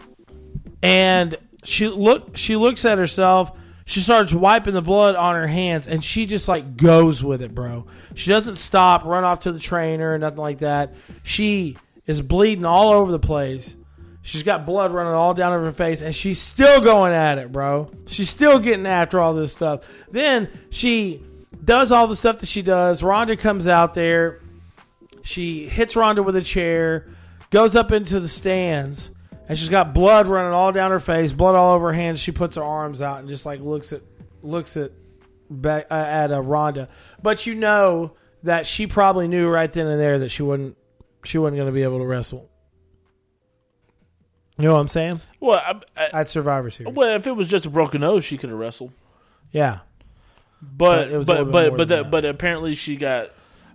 [0.82, 3.52] and she look she looks at herself.
[3.84, 7.54] She starts wiping the blood on her hands, and she just like goes with it,
[7.54, 7.86] bro.
[8.14, 10.94] She doesn't stop, run off to the trainer, nothing like that.
[11.22, 13.76] She is bleeding all over the place.
[14.24, 17.90] She's got blood running all down her face, and she's still going at it, bro.
[18.06, 19.84] She's still getting after all this stuff.
[20.10, 21.22] Then she
[21.64, 23.02] does all the stuff that she does.
[23.02, 24.40] Ronda comes out there.
[25.22, 27.08] She hits Ronda with a chair,
[27.50, 29.10] goes up into the stands,
[29.48, 32.20] and she's got blood running all down her face, blood all over her hands.
[32.20, 34.02] She puts her arms out and just like looks at
[34.42, 34.92] looks at
[35.48, 36.88] Be- uh, at uh, Ronda.
[37.22, 40.76] But you know that she probably knew right then and there that she wouldn't
[41.24, 42.48] she wasn't going to be able to wrestle.
[44.58, 45.20] You know what I'm saying?
[45.40, 46.94] Well, I, I, At Survivor Series.
[46.94, 48.92] well, if it was just a broken nose, she could have wrestled.
[49.50, 49.80] Yeah.
[50.60, 52.10] But But it was but but than that.
[52.10, 53.30] but apparently she got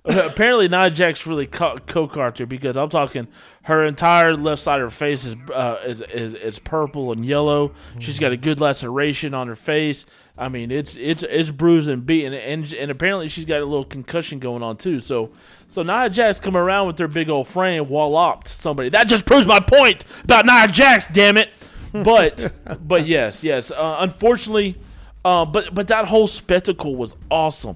[0.26, 3.28] apparently Nia Jax really co cocked her because I'm talking
[3.64, 7.74] her entire left side of her face is uh, is, is is purple and yellow.
[8.00, 10.06] She's got a good laceration on her face.
[10.38, 13.84] I mean, it's it's it's bruised and beaten, and and apparently she's got a little
[13.84, 15.02] concussion going on too.
[15.02, 15.32] So
[15.68, 18.88] so Nia Jax come around with her big old frame walloped somebody.
[18.88, 21.08] That just proves my point about Nia Jax.
[21.08, 21.50] Damn it!
[21.92, 22.54] But
[22.88, 23.72] but yes yes.
[23.72, 24.78] Uh, unfortunately.
[25.26, 27.76] Uh, but but that whole spectacle was awesome.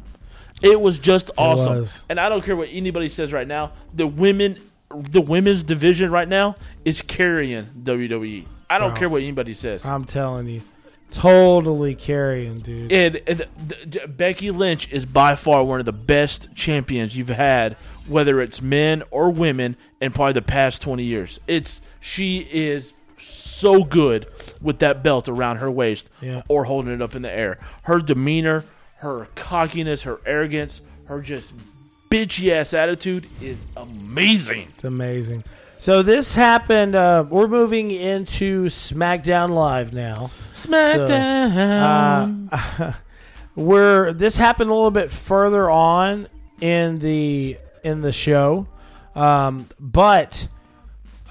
[0.61, 1.77] It was just awesome.
[1.77, 2.03] was.
[2.09, 3.71] And I don't care what anybody says right now.
[3.93, 8.45] The women, the women's division right now is carrying WWE.
[8.69, 8.99] I don't Bro.
[8.99, 9.85] care what anybody says.
[9.85, 10.61] I'm telling you.
[11.11, 12.89] Totally carrying, dude.
[12.91, 17.27] and, and the- the- Becky Lynch is by far one of the best champions you've
[17.27, 17.75] had,
[18.07, 21.37] whether it's men or women, in probably the past twenty years.
[21.47, 24.25] It's she is so good
[24.61, 26.43] with that belt around her waist Yeah.
[26.47, 27.59] or holding it up in the air.
[27.83, 28.63] Her demeanor,
[29.01, 31.53] her cockiness, her arrogance, her just
[32.11, 34.67] bitchy ass attitude is amazing.
[34.75, 35.43] It's amazing.
[35.79, 36.93] So this happened.
[36.93, 40.29] Uh, we're moving into SmackDown Live now.
[40.53, 42.49] SmackDown.
[42.51, 42.93] Uh,
[43.55, 46.27] where this happened a little bit further on
[46.59, 48.67] in the in the show,
[49.15, 50.47] um, but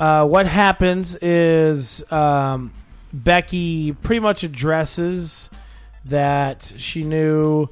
[0.00, 2.72] uh, what happens is um,
[3.12, 5.48] Becky pretty much addresses
[6.11, 7.68] that she knew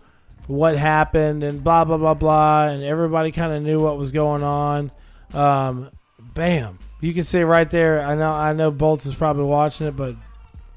[0.46, 4.42] what happened and blah blah blah blah, and everybody kind of knew what was going
[4.42, 4.90] on.
[5.33, 5.90] Um,
[6.35, 8.03] bam, you can see right there.
[8.03, 10.16] I know I know Bolts is probably watching it, but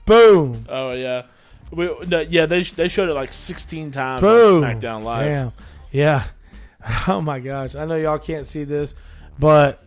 [0.06, 0.66] boom.
[0.70, 1.24] oh yeah,
[1.72, 2.46] we, no, yeah.
[2.46, 4.62] They they showed it like 16 times Boom.
[4.64, 5.26] SmackDown Live.
[5.26, 5.52] Damn.
[5.92, 6.24] Yeah.
[7.08, 7.76] Oh my gosh.
[7.76, 8.96] I know y'all can't see this,
[9.38, 9.86] but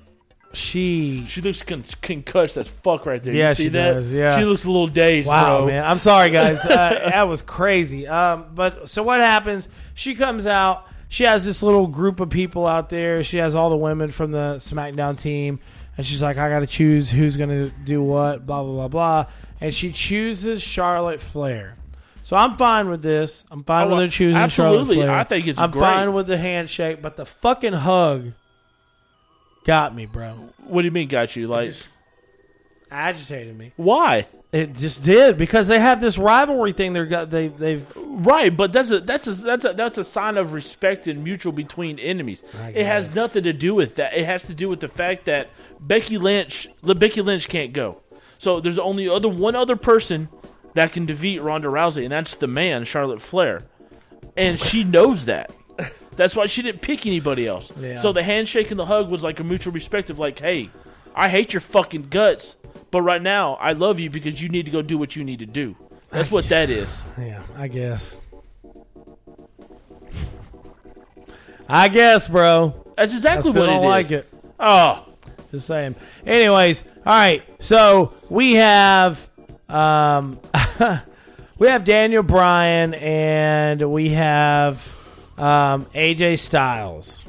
[0.54, 1.24] she.
[1.28, 3.34] She looks con- concussed as fuck right there.
[3.34, 3.92] Yeah, you see she that?
[3.94, 4.38] does, yeah.
[4.38, 5.66] she looks a little dazed, Wow, bro.
[5.66, 5.84] man.
[5.84, 6.64] I'm sorry, guys.
[6.64, 8.06] Uh, that was crazy.
[8.06, 9.68] Um, but so what happens?
[9.94, 10.86] She comes out.
[11.08, 13.22] She has this little group of people out there.
[13.22, 15.60] She has all the women from the SmackDown team,
[15.96, 18.88] and she's like, "I got to choose who's going to do what." Blah blah blah
[18.88, 19.26] blah.
[19.60, 21.76] And she chooses Charlotte Flair.
[22.22, 23.44] So I'm fine with this.
[23.50, 24.96] I'm fine Oh, with her choosing absolutely.
[24.96, 25.20] Charlotte Flair.
[25.20, 25.80] I think it's I'm great.
[25.82, 28.32] fine with the handshake, but the fucking hug
[29.64, 30.50] got me, bro.
[30.64, 31.46] What do you mean, got you?
[31.46, 31.86] Like, just-
[32.90, 33.72] Agitated me.
[33.76, 34.26] why?
[34.52, 36.92] It just did because they have this rivalry thing.
[36.92, 40.36] They're got they they've Right, but that's a that's a that's a that's a sign
[40.36, 42.44] of respect and mutual between enemies.
[42.62, 43.16] I It has guess.
[43.16, 44.14] nothing to do with that.
[44.16, 45.48] It has to do with the fact that
[45.80, 47.98] Becky Lynch, Becky Lynch can't go.
[48.38, 50.28] So there's only other one other person
[50.74, 53.64] that can defeat Ronda Rousey, and that's the man, Charlotte Flair,
[54.36, 55.50] and she knows that.
[56.16, 57.72] That's why she didn't pick anybody else.
[57.78, 58.00] Yeah.
[58.00, 60.70] So the handshake and the hug was like a mutual respect of like, hey,
[61.14, 62.56] I hate your fucking guts,
[62.90, 65.40] but right now I love you because you need to go do what you need
[65.40, 65.76] to do.
[66.10, 67.02] That's what that is.
[67.18, 68.16] Yeah, I guess.
[71.68, 72.74] I guess, bro.
[72.96, 73.90] That's exactly I still what don't it is.
[73.90, 74.28] like it.
[74.60, 75.06] Oh,
[75.50, 75.94] Just saying.
[76.26, 77.42] Anyways, all right.
[77.58, 79.26] So we have
[79.68, 80.38] um
[81.58, 84.93] we have Daniel Bryan and we have
[85.38, 87.24] um AJ Styles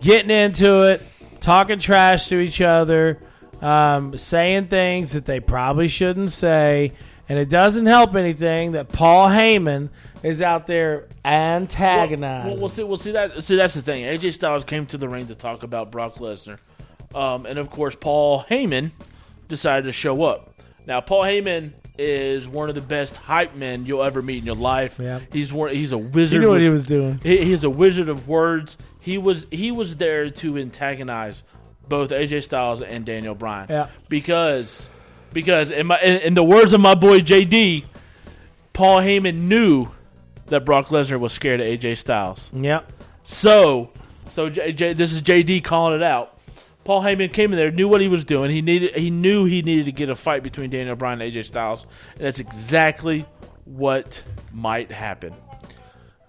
[0.00, 1.02] getting into it,
[1.40, 3.18] talking trash to each other,
[3.60, 6.92] um, saying things that they probably shouldn't say,
[7.28, 9.90] and it doesn't help anything that Paul Heyman
[10.22, 12.52] is out there antagonizing.
[12.52, 12.82] Well, we'll see.
[12.82, 13.42] We'll see that.
[13.42, 14.04] See, that's the thing.
[14.04, 16.58] AJ Styles came to the ring to talk about Brock Lesnar,
[17.14, 18.92] um, and of course, Paul Heyman
[19.48, 20.54] decided to show up.
[20.86, 24.54] Now, Paul Heyman is one of the best hype men you'll ever meet in your
[24.54, 24.98] life.
[24.98, 25.20] Yeah.
[25.32, 25.74] He's one.
[25.74, 26.12] He's a wizard.
[26.12, 26.40] you wizard.
[26.40, 27.20] knew what with- he was doing.
[27.22, 28.76] he, he's a wizard of words.
[29.00, 31.42] He was he was there to antagonize
[31.88, 33.66] both AJ Styles and Daniel Bryan.
[33.70, 33.88] Yeah.
[34.08, 34.88] Because
[35.32, 37.84] because in my in, in the words of my boy JD,
[38.72, 39.88] Paul Heyman knew
[40.46, 42.50] that Brock Lesnar was scared of AJ Styles.
[42.52, 42.92] Yep.
[43.24, 43.90] So
[44.28, 46.37] so J, J, this is JD calling it out.
[46.88, 48.50] Paul Heyman came in there, knew what he was doing.
[48.50, 51.44] He needed he knew he needed to get a fight between Daniel Bryan and AJ
[51.44, 53.26] Styles, and that's exactly
[53.66, 54.22] what
[54.54, 55.34] might happen.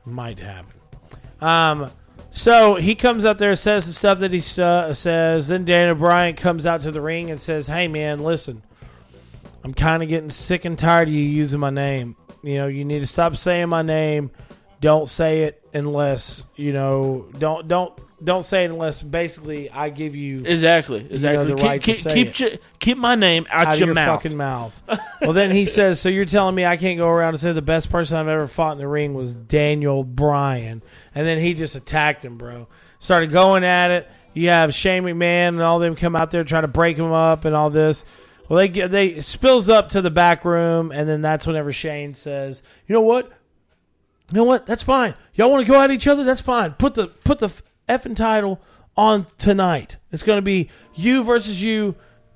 [0.04, 0.74] might happen.
[1.40, 1.92] Um,
[2.32, 5.48] so he comes up there, says the stuff that he stu- says.
[5.48, 8.62] Then Daniel Bryan comes out to the ring and says, "Hey, man, listen,
[9.64, 12.18] I'm kind of getting sick and tired of you using my name.
[12.44, 14.30] You know, you need to stop saying my name.
[14.82, 17.30] Don't say it unless you know.
[17.38, 21.08] Don't don't don't say it unless basically I give you." Exactly.
[21.10, 21.46] Exactly.
[21.46, 23.96] the keep right to keep say keep, ch- keep my name out, out your, your
[23.96, 24.22] mouth.
[24.22, 24.84] fucking mouth.
[25.22, 27.62] well, then he says, "So you're telling me I can't go around and say the
[27.62, 30.82] best person I've ever fought in the ring was Daniel Bryan?"
[31.16, 32.68] And then he just attacked him, bro.
[33.00, 34.10] Started going at it.
[34.34, 37.46] You have Shane McMahon and all them come out there trying to break him up
[37.46, 38.06] and all this.
[38.48, 42.14] Well, they get they spills up to the back room, and then that's whenever Shane
[42.14, 43.32] says, "You know what?
[44.32, 44.66] You know what?
[44.66, 45.16] That's fine.
[45.34, 46.24] Y'all want to go at each other?
[46.24, 46.74] That's fine.
[46.74, 47.52] Put the put the
[47.90, 48.62] effing title
[48.96, 49.98] on tonight.
[50.12, 51.96] It's going to be you versus you.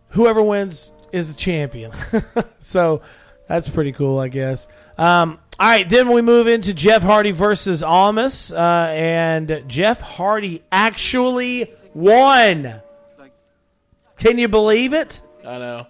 [0.10, 1.92] Whoever wins is the champion.
[2.60, 3.02] so
[3.48, 4.68] that's pretty cool, I guess.
[4.98, 10.64] Um, all right, then we move into Jeff Hardy versus Almas, uh, and Jeff Hardy
[10.72, 12.82] actually won.
[14.18, 15.22] Can you believe it?
[15.46, 15.88] I know.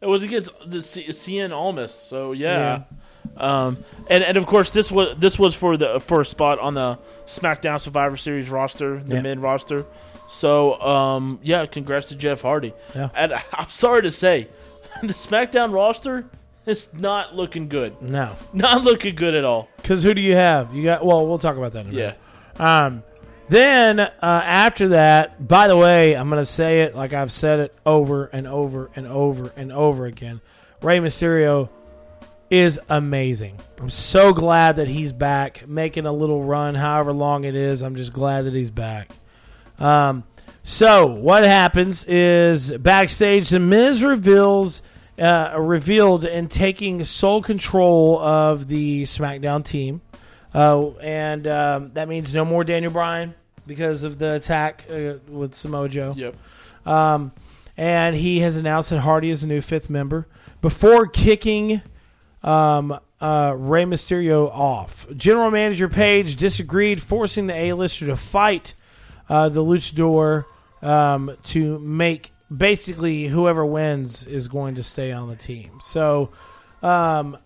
[0.00, 2.84] It was against the C- Cien Almas, so yeah.
[3.36, 3.78] Um,
[4.08, 6.98] and and of course this was this was for the for a spot on the
[7.26, 9.22] SmackDown Survivor Series roster, the Yeah.
[9.22, 9.86] men roster.
[10.28, 12.72] So um, yeah, congrats to Jeff Hardy.
[12.94, 13.10] Yeah.
[13.14, 14.48] And I'm sorry to say,
[15.02, 16.24] the SmackDown roster
[16.66, 18.00] is not looking good.
[18.00, 19.68] No, Not looking good at all.
[19.76, 20.74] because who do you have?
[20.74, 21.04] You got.
[21.04, 22.18] Well, we'll talk about that in a minute.
[22.58, 22.84] Yeah.
[22.86, 23.02] Um,
[23.50, 27.60] then uh, after that, by the way, I'm going to say it like I've said
[27.60, 30.40] it over and over and over and over again.
[30.80, 31.68] Rey Mysterio
[32.54, 33.58] is amazing.
[33.80, 37.82] I'm so glad that he's back, making a little run, however long it is.
[37.82, 39.10] I'm just glad that he's back.
[39.78, 40.22] Um,
[40.62, 44.82] so what happens is backstage, the Miz reveals
[45.18, 50.00] uh, revealed and taking sole control of the SmackDown team,
[50.54, 53.34] uh, and um, that means no more Daniel Bryan
[53.66, 56.14] because of the attack uh, with Samoa Joe.
[56.16, 56.36] Yep.
[56.86, 57.32] Um,
[57.76, 60.28] and he has announced that Hardy is a new fifth member
[60.60, 61.82] before kicking
[62.44, 65.06] um, uh, Rey Mysterio off.
[65.16, 68.74] General Manager Paige disagreed, forcing the A-lister to fight
[69.28, 70.44] uh, the Luchador
[70.82, 75.80] um, to make basically whoever wins is going to stay on the team.
[75.82, 76.30] So,
[76.82, 77.38] um,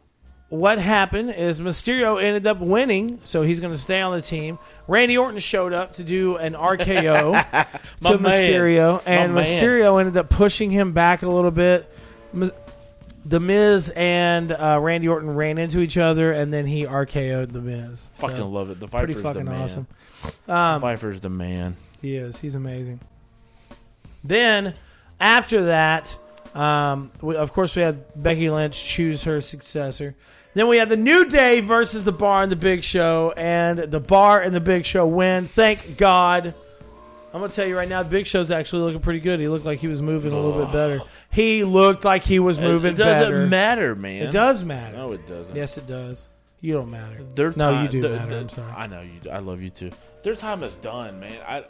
[0.49, 4.59] what happened is Mysterio ended up winning, so he's going to stay on the team.
[4.89, 7.33] Randy Orton showed up to do an RKO
[8.03, 8.33] to man.
[8.33, 9.45] Mysterio, and My man.
[9.45, 11.93] Mysterio ended up pushing him back a little bit.
[13.29, 17.61] The Miz and uh, Randy Orton ran into each other, and then he RKO'd The
[17.61, 18.09] Miz.
[18.15, 18.81] So, Fucking love it.
[18.81, 19.63] The Viper's pretty fucking the man.
[19.63, 19.87] awesome.
[20.49, 21.77] Um, Viper's the man.
[22.01, 22.39] he is.
[22.39, 23.01] He's amazing.
[24.25, 24.75] Then
[25.21, 26.17] after that,
[26.55, 30.17] um, we, of course, we had Becky Lynch choose her successor.
[30.55, 34.01] Then we had the New Day versus the Bar and the Big Show, and the
[34.01, 35.47] Bar and the Big Show win.
[35.49, 36.55] Thank God.
[37.39, 39.39] I'm gonna tell you right now, Big Show's actually looking pretty good.
[39.39, 41.01] He looked like he was moving a little bit better.
[41.31, 43.47] He looked like he was moving it doesn't better.
[43.47, 44.23] matter, man.
[44.23, 44.97] It does matter.
[44.97, 45.55] No, it doesn't.
[45.55, 46.29] Yes, it does.
[46.61, 47.21] You don't matter.
[47.37, 48.29] Their No, time, you do the- matter.
[48.35, 48.73] the- I'm sorry.
[48.73, 49.21] I know you.
[49.23, 49.31] do.
[49.31, 49.93] I love you too.
[50.25, 51.39] Their time is done, man.
[51.47, 51.65] I.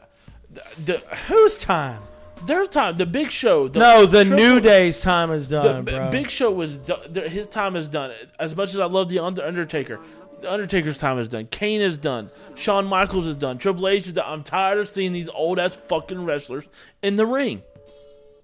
[0.50, 2.00] The, the, Whose time?
[2.46, 2.96] their time.
[2.96, 3.68] The Big Show.
[3.68, 6.10] The no, the Triple- New Day's time is done, B- bro.
[6.10, 7.00] Big Show was done.
[7.14, 8.12] His time is done.
[8.38, 10.00] As much as I love the Undertaker,
[10.40, 11.46] the Undertaker's time is done.
[11.46, 12.30] Kane is done.
[12.54, 13.58] Shawn Michaels is done.
[13.58, 14.24] Triple H is done.
[14.26, 16.66] I'm tired of seeing these old ass fucking wrestlers
[17.02, 17.62] in the ring.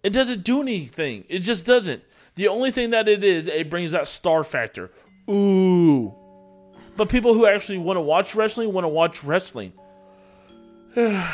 [0.03, 1.25] It doesn't do anything.
[1.29, 2.03] It just doesn't.
[2.35, 4.91] The only thing that it is, it brings that star factor.
[5.31, 6.15] Ooh.
[6.97, 9.73] But people who actually want to watch wrestling want to watch wrestling.
[10.95, 11.25] fucking,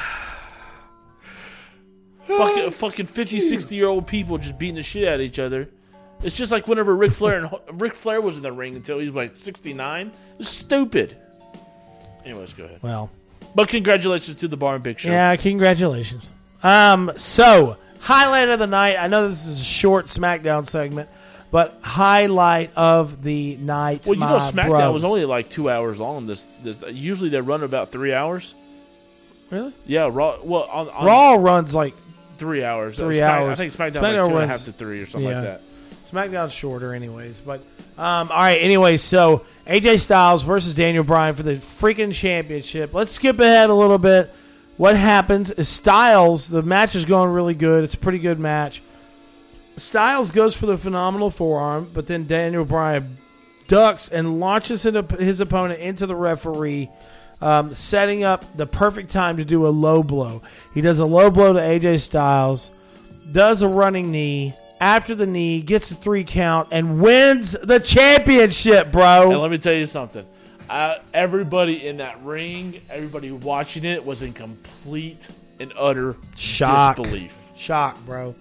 [2.70, 5.68] fucking 50, 60 year old people just beating the shit out of each other.
[6.22, 9.06] It's just like whenever Ric Flair and Ric Flair was in the ring until he
[9.06, 10.12] was like 69.
[10.38, 11.16] It's stupid.
[12.24, 12.80] Anyways, go ahead.
[12.82, 13.10] well,
[13.54, 15.10] But congratulations to the Bar and Big Show.
[15.10, 16.30] Yeah, congratulations.
[16.62, 18.96] Um, so highlight of the night.
[18.98, 21.08] I know this is a short SmackDown segment,
[21.50, 24.06] but highlight of the night.
[24.06, 24.92] Well, you know, SmackDown bros.
[24.92, 26.26] was only like two hours long.
[26.26, 28.54] This, this usually they run about three hours.
[29.48, 30.38] really Yeah, Raw.
[30.42, 31.94] Well, on, on Raw runs like
[32.36, 32.98] three hours.
[32.98, 33.52] Three Smack- hours.
[33.52, 35.34] I think SmackDown, SmackDown like two and a runs- half to three or something yeah.
[35.36, 35.62] like that.
[36.10, 37.40] SmackDown's shorter, anyways.
[37.40, 37.60] But
[37.98, 39.02] um, all right, anyways.
[39.02, 42.92] So AJ Styles versus Daniel Bryan for the freaking championship.
[42.94, 44.32] Let's skip ahead a little bit.
[44.76, 46.48] What happens is Styles.
[46.48, 47.84] The match is going really good.
[47.84, 48.82] It's a pretty good match.
[49.76, 53.16] Styles goes for the phenomenal forearm, but then Daniel Bryan
[53.66, 56.90] ducks and launches his opponent into the referee,
[57.40, 60.42] um, setting up the perfect time to do a low blow.
[60.74, 62.70] He does a low blow to AJ Styles,
[63.30, 64.54] does a running knee.
[64.80, 69.30] After the knee, gets a three count and wins the championship, bro.
[69.30, 70.26] And let me tell you something.
[70.70, 76.96] Uh, everybody in that ring, everybody watching it, was in complete and utter Shock.
[76.96, 77.36] disbelief.
[77.56, 78.34] Shock, bro.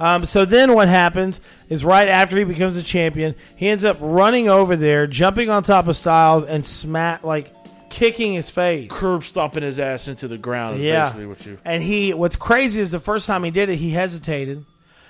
[0.00, 3.96] Um, so then what happens is right after he becomes a champion, he ends up
[4.00, 7.54] running over there, jumping on top of Styles and smack like
[7.90, 8.88] kicking his face.
[8.90, 11.04] Curb stomping his ass into the ground Yeah.
[11.04, 11.58] basically what you.
[11.64, 14.64] And he what's crazy is the first time he did it, he hesitated.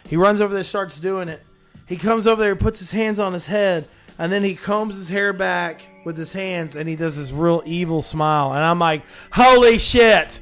[0.08, 1.42] He runs over there, starts doing it.
[1.86, 3.88] He comes over there, puts his hands on his head,
[4.18, 7.62] and then he combs his hair back with his hands and he does this real
[7.64, 8.52] evil smile.
[8.52, 10.40] And I'm like, holy shit.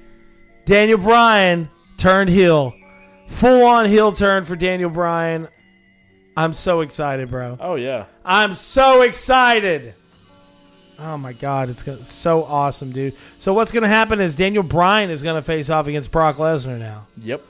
[0.64, 2.74] Daniel Bryan turned heel.
[3.28, 5.48] Full on heel turn for Daniel Bryan.
[6.36, 7.58] I'm so excited, bro.
[7.60, 9.94] Oh yeah, I'm so excited.
[10.98, 13.16] Oh my god, it's gonna, so awesome, dude.
[13.38, 16.36] So what's going to happen is Daniel Bryan is going to face off against Brock
[16.36, 17.06] Lesnar now.
[17.18, 17.42] yep.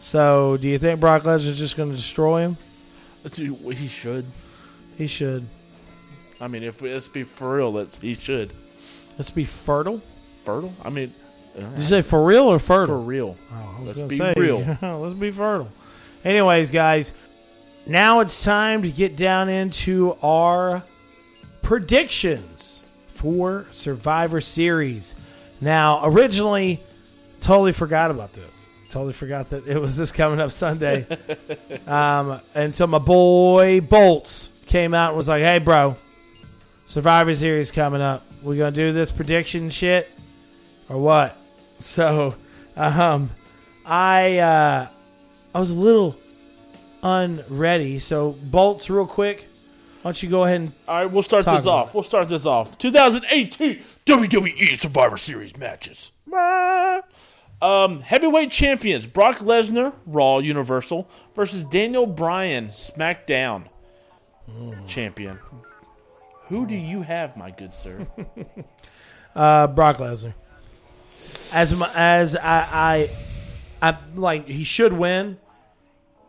[0.00, 2.56] So do you think Brock Lesnar is just going to destroy him?
[3.22, 4.26] Let's do- well, He should.
[4.96, 5.46] He should.
[6.40, 8.52] I mean, if we, let's be for real, let's he should.
[9.18, 10.00] Let's be fertile.
[10.44, 10.72] Fertile.
[10.82, 11.14] I mean,
[11.56, 12.96] uh, Did you say for real or fertile?
[12.96, 13.36] for real.
[13.52, 14.58] Oh, Let's be say, real.
[14.82, 15.70] let's be fertile.
[16.24, 17.12] Anyways, guys,
[17.86, 20.82] now it's time to get down into our
[21.62, 22.80] predictions
[23.14, 25.14] for Survivor Series.
[25.60, 26.82] Now, originally,
[27.40, 28.59] totally forgot about this.
[28.90, 31.06] Totally forgot that it was this coming up Sunday.
[31.86, 35.96] um, until my boy Bolts came out and was like, "Hey, bro,
[36.86, 38.26] Survivor Series coming up.
[38.42, 40.10] We gonna do this prediction shit
[40.88, 41.36] or what?"
[41.80, 42.34] So,
[42.76, 43.30] um,
[43.86, 44.88] I uh,
[45.54, 46.14] I was a little
[47.02, 47.98] unready.
[48.00, 49.46] So bolts real quick.
[50.02, 51.94] Why don't you go ahead and All right, we'll start this off.
[51.94, 52.76] We'll start this off.
[52.76, 56.12] 2018 WWE Survivor Series matches.
[57.62, 63.64] Um, heavyweight champions Brock Lesnar, Raw Universal, versus Daniel Bryan, SmackDown
[64.86, 65.38] champion.
[66.48, 68.06] Who do you have, my good sir?
[69.36, 70.34] uh, Brock Lesnar.
[71.52, 73.10] As mu- as I,
[73.82, 75.38] I, I like he should win,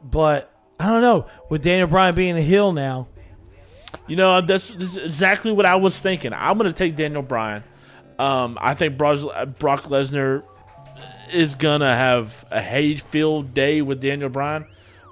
[0.03, 3.07] but I don't know with Daniel Bryan being a heel now.
[4.07, 6.33] You know, that's, that's exactly what I was thinking.
[6.33, 7.63] I'm going to take Daniel Bryan.
[8.19, 9.19] Um, I think Brock,
[9.59, 10.43] Brock Lesnar
[11.31, 14.65] is going to have a hate-filled day with Daniel Bryan,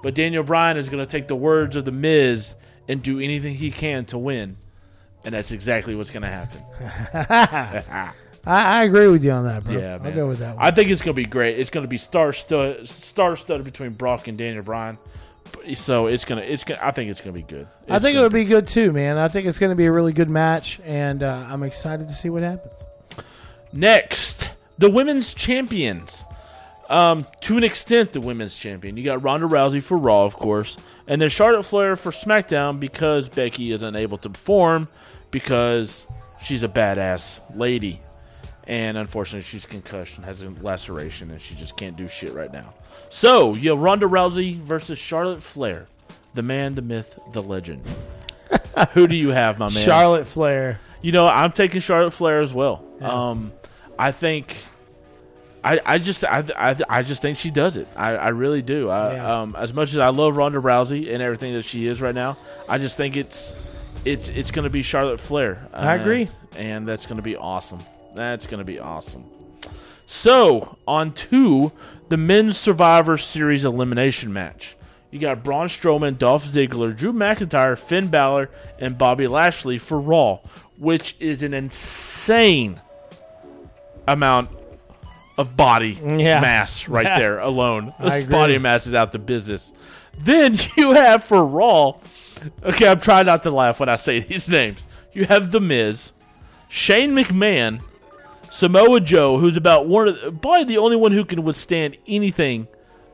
[0.04, 2.56] but Daniel Bryan is going to take the words of The Miz
[2.88, 4.58] and do anything he can to win.
[5.24, 8.14] And that's exactly what's going to happen.
[8.46, 9.78] I, I agree with you on that, bro.
[9.78, 10.16] Yeah, I'll man.
[10.16, 10.66] go with that one.
[10.66, 11.60] I think it's going to be great.
[11.60, 14.98] It's going to be star stud, star studded between Brock and Daniel Bryan.
[15.74, 16.80] So it's gonna, it's gonna.
[16.82, 17.68] I think it's gonna be good.
[17.88, 19.18] I think it gonna would be good too, man.
[19.18, 22.14] I think it's going to be a really good match, and uh, I'm excited to
[22.14, 22.80] see what happens.
[23.74, 24.48] Next,
[24.80, 26.24] the women's champions.
[26.90, 28.98] Um, to an extent, the women's champion.
[28.98, 30.76] You got Ronda Rousey for Raw, of course,
[31.06, 34.88] and then Charlotte Flair for SmackDown because Becky is unable to perform
[35.30, 36.08] because
[36.42, 38.02] she's a badass lady,
[38.66, 42.52] and unfortunately, she's concussed and has a laceration, and she just can't do shit right
[42.52, 42.74] now.
[43.10, 45.86] So you have Ronda Rousey versus Charlotte Flair,
[46.34, 47.84] the man, the myth, the legend.
[48.94, 49.72] Who do you have, my man?
[49.72, 50.80] Charlotte Flair.
[51.04, 52.84] You know, I'm taking Charlotte Flair as well.
[53.00, 53.54] Um,
[54.00, 54.56] I think,
[55.64, 57.88] I, I just, I, I, I just think she does it.
[57.96, 58.90] I, I really do.
[58.90, 59.42] I, Yeah.
[59.42, 62.38] um, as much as I love Ronda Rousey and everything that she is right now,
[62.70, 63.54] I just think it's,
[64.06, 65.68] it's, it's going to be Charlotte Flair.
[65.74, 66.30] I agree.
[66.56, 67.80] and that's going to be awesome.
[68.16, 69.26] That's going to be awesome.
[70.06, 71.72] So on to
[72.08, 74.76] the men's Survivor Series elimination match.
[75.12, 80.40] You got Braun Strowman, Dolph Ziggler, Drew McIntyre, Finn Balor, and Bobby Lashley for Raw,
[80.78, 82.80] which is an insane
[84.14, 84.50] amount
[85.38, 86.42] of body Yeah.
[86.42, 87.94] mass right there alone.
[88.00, 89.72] This body mass is out the business.
[90.18, 91.94] Then you have for Raw.
[92.64, 94.80] Okay, I'm trying not to laugh when I say these names.
[95.14, 96.12] You have The Miz,
[96.68, 97.82] Shane McMahon,
[98.52, 102.68] Samoa Joe, who's about one of the, probably the only one who can withstand anything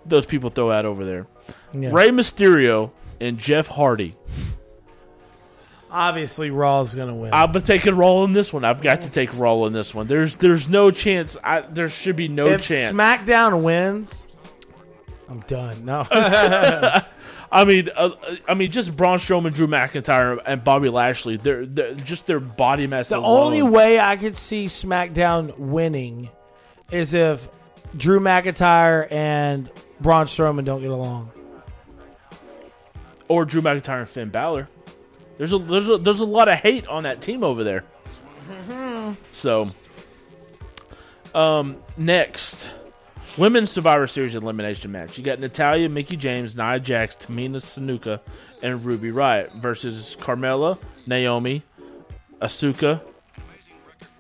[0.06, 1.28] those people throw out over there.
[1.74, 1.90] Yeah.
[1.92, 4.14] Rey Mysterio and Jeff Hardy.
[5.96, 7.34] Obviously, Raw is going to win.
[7.34, 8.66] I'm taking Raw in this one.
[8.66, 10.08] I've got to take Raw in this one.
[10.08, 11.38] There's there's no chance.
[11.42, 12.94] I, there should be no if chance.
[12.94, 14.28] SmackDown wins,
[15.30, 15.86] I'm done.
[15.86, 16.06] No.
[16.12, 18.10] I mean, uh,
[18.46, 21.38] I mean, just Braun Strowman, Drew McIntyre, and Bobby Lashley.
[21.38, 23.08] They're, they're just their body mass.
[23.08, 23.46] The alone.
[23.46, 26.30] only way I could see SmackDown winning
[26.92, 27.48] is if
[27.96, 29.72] Drew McIntyre and
[30.02, 31.32] Braun Strowman don't get along.
[33.30, 34.68] or Drew McIntyre and Finn Balor.
[35.38, 37.84] There's a there's a, there's a lot of hate on that team over there.
[39.32, 39.72] So,
[41.34, 42.68] um, next,
[43.38, 45.18] women's Survivor Series elimination match.
[45.18, 48.22] You got Natalya, Mickie James, Nia Jax, Tamina Sanuka,
[48.62, 51.64] and Ruby Riott versus Carmella, Naomi,
[52.42, 53.02] Asuka,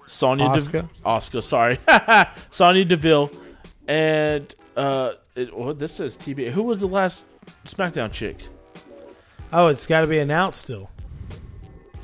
[0.05, 0.89] Sonya, Asuka?
[1.03, 1.79] Oscar, sorry,
[2.49, 3.31] Sonya Deville,
[3.87, 6.51] and uh, it, well, this says TBA.
[6.51, 7.23] Who was the last
[7.65, 8.37] SmackDown chick?
[9.53, 10.89] Oh, it's got to be announced still.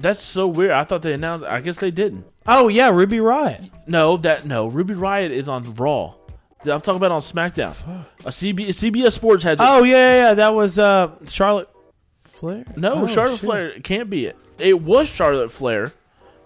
[0.01, 0.71] That's so weird.
[0.71, 1.45] I thought they announced.
[1.45, 2.25] I guess they didn't.
[2.47, 3.69] Oh yeah, Ruby Riott.
[3.87, 4.67] No, that no.
[4.67, 6.15] Ruby Riott is on Raw.
[6.63, 7.75] I'm talking about on SmackDown.
[8.23, 9.63] A CB, CBS Sports has it.
[9.67, 10.33] Oh yeah, yeah, yeah.
[10.35, 11.69] That was uh, Charlotte
[12.23, 12.65] Flair.
[12.75, 13.45] no, Oh, Charlotte shit.
[13.45, 14.37] Flair can't be it.
[14.59, 15.91] It was Charlotte Flair,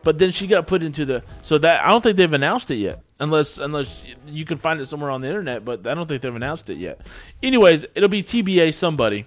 [0.03, 1.23] but then she got put into the.
[1.41, 4.85] So that I don't think they've announced it yet, unless unless you can find it
[4.87, 5.65] somewhere on the internet.
[5.65, 7.05] But I don't think they've announced it yet.
[7.43, 9.25] Anyways, it'll be TBA somebody,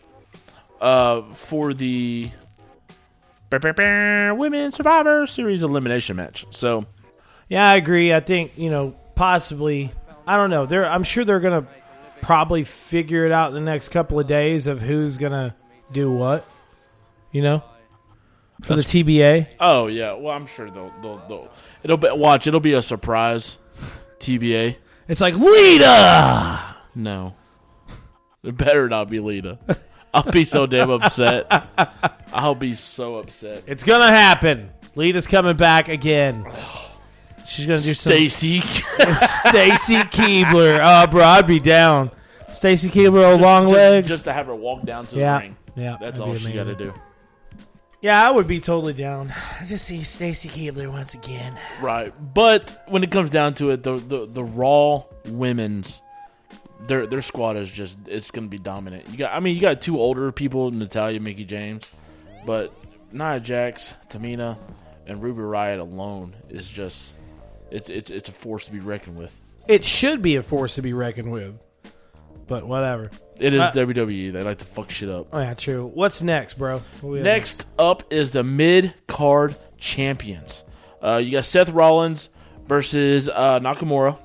[0.81, 2.31] uh, for the
[3.51, 6.47] Women's Survivor Series elimination match.
[6.51, 6.87] So.
[7.49, 8.13] Yeah, I agree.
[8.13, 9.91] I think you know possibly.
[10.27, 10.67] I don't know.
[10.67, 10.85] They're.
[10.85, 11.67] I'm sure they're gonna
[12.21, 15.55] probably figure it out in the next couple of days of who's gonna
[15.93, 16.47] do what.
[17.33, 17.63] You know,
[18.63, 19.49] for the TBA.
[19.61, 21.51] Oh yeah, well I'm sure they'll they'll, they'll
[21.83, 23.57] it'll be watch it'll be a surprise.
[24.21, 24.77] TBA.
[25.07, 26.77] It's like Lita.
[26.95, 27.35] No,
[28.43, 29.59] it better not be Lita.
[30.15, 31.47] I'll be so damn upset.
[32.33, 33.65] I'll be so upset.
[33.67, 34.71] It's gonna happen.
[34.95, 36.45] Lita's coming back again.
[37.47, 40.79] She's gonna do some Stacy, Stacy Keibler.
[40.83, 42.11] Oh, bro, I'd be down.
[42.53, 44.09] Stacy Keibler, old long just, legs.
[44.09, 45.57] just to have her walk down to yeah, the ring.
[45.77, 45.97] yeah.
[46.01, 46.93] That's that'd all be she got to amazing.
[46.93, 46.95] do.
[48.01, 49.35] Yeah, I would be totally down.
[49.61, 51.59] I just see Stacy Keibler once again.
[51.81, 56.01] Right, but when it comes down to it, the the, the Raw women's
[56.87, 59.09] their their squad is just it's going to be dominant.
[59.09, 61.85] You got I mean you got two older people, Natalya, Mickie James,
[62.47, 62.73] but
[63.13, 64.57] Nia Jax, Tamina,
[65.07, 67.15] and Ruby Riott alone is just
[67.71, 69.35] it's it's it's a force to be reckoned with.
[69.67, 71.59] It should be a force to be reckoned with.
[72.47, 73.11] But whatever.
[73.39, 74.33] It is Uh, WWE.
[74.33, 75.29] They like to fuck shit up.
[75.35, 75.91] Oh yeah, true.
[75.93, 76.81] What's next, bro?
[77.03, 80.65] What have Next up is the mid card champions.
[81.03, 82.31] Uh, you got Seth Rollins
[82.67, 84.19] versus uh, Nakamura.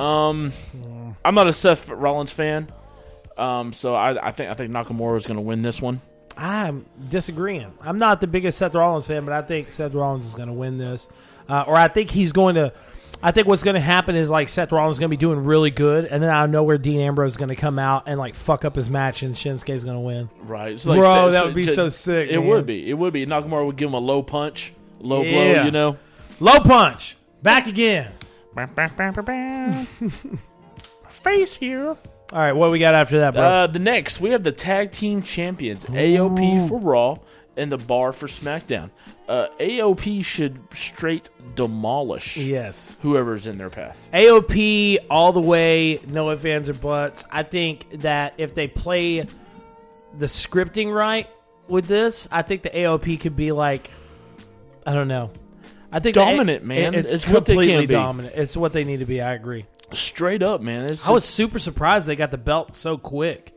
[0.00, 0.52] Um,
[1.26, 2.70] I'm not a Seth Rollins fan,
[3.36, 6.00] um, so I, I think I think Nakamura is going to win this one.
[6.36, 7.72] I'm disagreeing.
[7.80, 10.54] I'm not the biggest Seth Rollins fan, but I think Seth Rollins is going to
[10.54, 11.08] win this,
[11.48, 12.72] uh, or I think he's going to.
[13.22, 15.44] I think what's going to happen is like Seth Rollins is going to be doing
[15.44, 18.18] really good, and then out of nowhere Dean Ambrose is going to come out and
[18.18, 20.28] like fuck up his match, and Shinsuke is going to win.
[20.42, 22.48] Right, Bro, that would be so sick, It man.
[22.48, 22.88] would be.
[22.88, 23.26] It would be.
[23.26, 25.64] Nakamura would give him a low punch, low blow.
[25.64, 25.96] You know.
[26.38, 28.12] Low punch, back again.
[31.26, 31.88] Face here.
[31.88, 31.96] All
[32.32, 33.42] right, what we got after that, bro?
[33.42, 37.18] Uh, the next, we have the tag team champions, AOP for Raw
[37.56, 38.90] and the Bar for SmackDown.
[39.28, 43.98] Uh, AOP should straight demolish yes, whoever's in their path.
[44.12, 47.24] AOP all the way, no ifs, ands, or buts.
[47.30, 49.26] I think that if they play
[50.18, 51.28] the scripting right
[51.68, 53.90] with this, I think the AOP could be like,
[54.86, 55.30] I don't know.
[55.90, 56.94] I think the A- Dominant, man.
[56.94, 57.94] it- it's, It's what they can completely be.
[57.94, 58.34] dominant.
[58.36, 59.20] It's what they need to be.
[59.22, 59.66] I agree.
[59.92, 60.88] Straight up, man.
[60.88, 63.54] It's I was super surprised they got the belt so quick.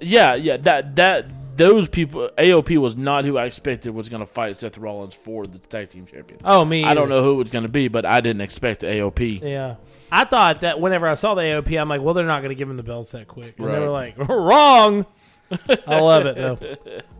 [0.00, 0.56] yeah, yeah.
[0.56, 4.78] That that those people, AOP was not who I expected was going to fight Seth
[4.78, 6.40] Rollins for the tag team champion.
[6.44, 8.80] Oh me, I don't know who it was going to be, but I didn't expect
[8.80, 9.42] the AOP.
[9.42, 9.76] Yeah.
[10.10, 12.54] I thought that whenever I saw the AOP, I'm like, well, they're not going to
[12.54, 13.58] give him the belts that quick.
[13.58, 15.06] And they were like, wrong.
[15.86, 16.58] I love it though.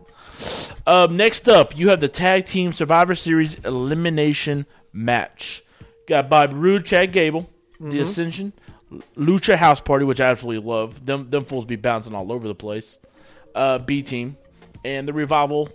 [0.87, 5.63] Um, next up, you have the tag team Survivor Series elimination match.
[6.07, 7.89] Got Bobby Roode, Chad Gable, Mm-hmm.
[7.89, 8.53] the Ascension,
[9.17, 11.05] Lucha House Party, which I absolutely love.
[11.05, 12.99] Them them fools be bouncing all over the place.
[13.53, 14.37] Uh, B Team
[14.85, 15.69] and the Revival,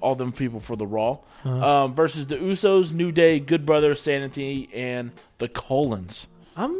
[0.00, 1.84] all them people for the Raw Uh-huh.
[1.84, 6.28] um, versus the Usos, New Day, Good Brother, Sanity, and the Colons.
[6.56, 6.76] I'm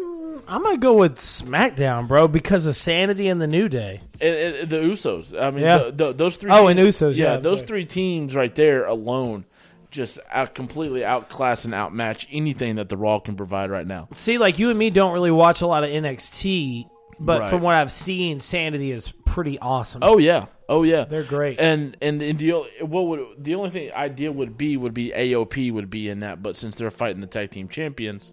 [0.47, 4.03] I'm gonna go with SmackDown, bro, because of Sanity and the New Day.
[4.21, 5.37] And, and the Usos.
[5.41, 5.79] I mean, Yeah.
[5.79, 6.51] the, the, those three.
[6.53, 7.67] Oh, and Usos, yeah, I'm those sorry.
[7.67, 9.45] three teams right there alone,
[9.91, 14.09] just out completely outclass and outmatch anything that the Raw can provide right now.
[14.15, 16.89] See, like you and me don't really watch a lot of NXT,
[17.21, 17.51] but Right.
[17.51, 20.03] from what I've seen, Sanity is pretty awesome.
[20.05, 21.59] Oh yeah, oh yeah, they're great.
[21.61, 25.73] And and, and the what would the only thing ideal would be would be AOP
[25.73, 28.33] would be in that, but since they're fighting the tag team champions,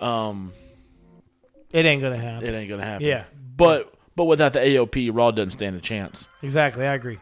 [0.00, 0.52] um,
[1.70, 2.48] it ain't gonna happen.
[2.48, 3.06] it ain't gonna happen.
[3.06, 3.24] Yeah.
[3.56, 6.26] but but without the AOP, Raw doesn't stand a chance.
[6.42, 7.18] Exactly, I agree.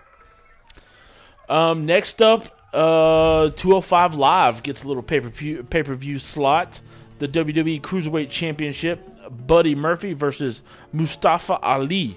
[1.48, 6.18] Um, next up, uh, 205 Live gets a little pay per view pay per view
[6.18, 6.80] slot.
[7.18, 9.00] The WWE Cruiserweight Championship,
[9.46, 10.62] Buddy Murphy versus
[10.92, 12.16] Mustafa Ali.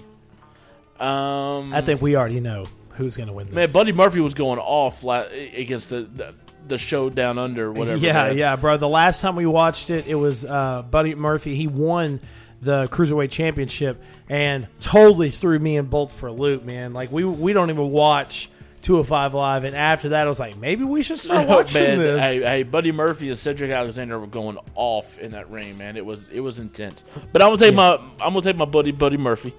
[1.00, 3.54] Um, I think we already know who's gonna win this.
[3.54, 5.26] man, Buddy Murphy was going off la-
[5.56, 6.34] against the, the
[6.68, 7.96] the show down under whatever.
[7.98, 8.38] yeah, man.
[8.38, 8.76] yeah, bro.
[8.76, 11.56] The last time we watched it, it was uh, Buddy Murphy.
[11.56, 12.20] He won
[12.60, 16.92] the cruiserweight championship and totally threw me and Bolt for a loop, man.
[16.92, 18.48] Like we we don't even watch
[18.82, 21.98] 205 live, and after that, I was like, maybe we should start oh, watching man,
[21.98, 22.20] this.
[22.20, 25.96] Hey, hey, Buddy Murphy and Cedric Alexander were going off in that ring, man.
[25.96, 27.04] It was it was intense.
[27.32, 29.54] But I'm gonna take my I'm gonna take my buddy Buddy Murphy,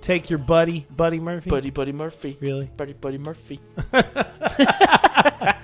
[0.00, 1.50] Take your buddy, Buddy Murphy.
[1.50, 2.70] Buddy Buddy Murphy, Really?
[2.76, 3.60] Buddy Buddy Murphy.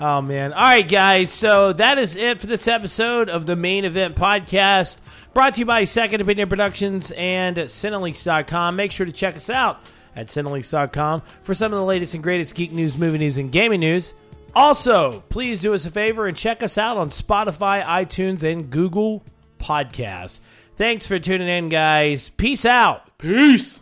[0.00, 0.52] Oh man!
[0.52, 1.30] All right, guys.
[1.30, 4.96] So that is it for this episode of the main event podcast,
[5.32, 8.74] brought to you by Second Opinion Productions and Cineleaks.com.
[8.74, 9.80] Make sure to check us out
[10.16, 13.80] at Cineleaks.com for some of the latest and greatest geek news, movie news, and gaming
[13.80, 14.14] news.
[14.54, 19.22] Also, please do us a favor and check us out on Spotify, iTunes, and Google
[19.58, 20.40] Podcasts.
[20.76, 22.28] Thanks for tuning in, guys.
[22.30, 23.18] Peace out.
[23.18, 23.78] Peace.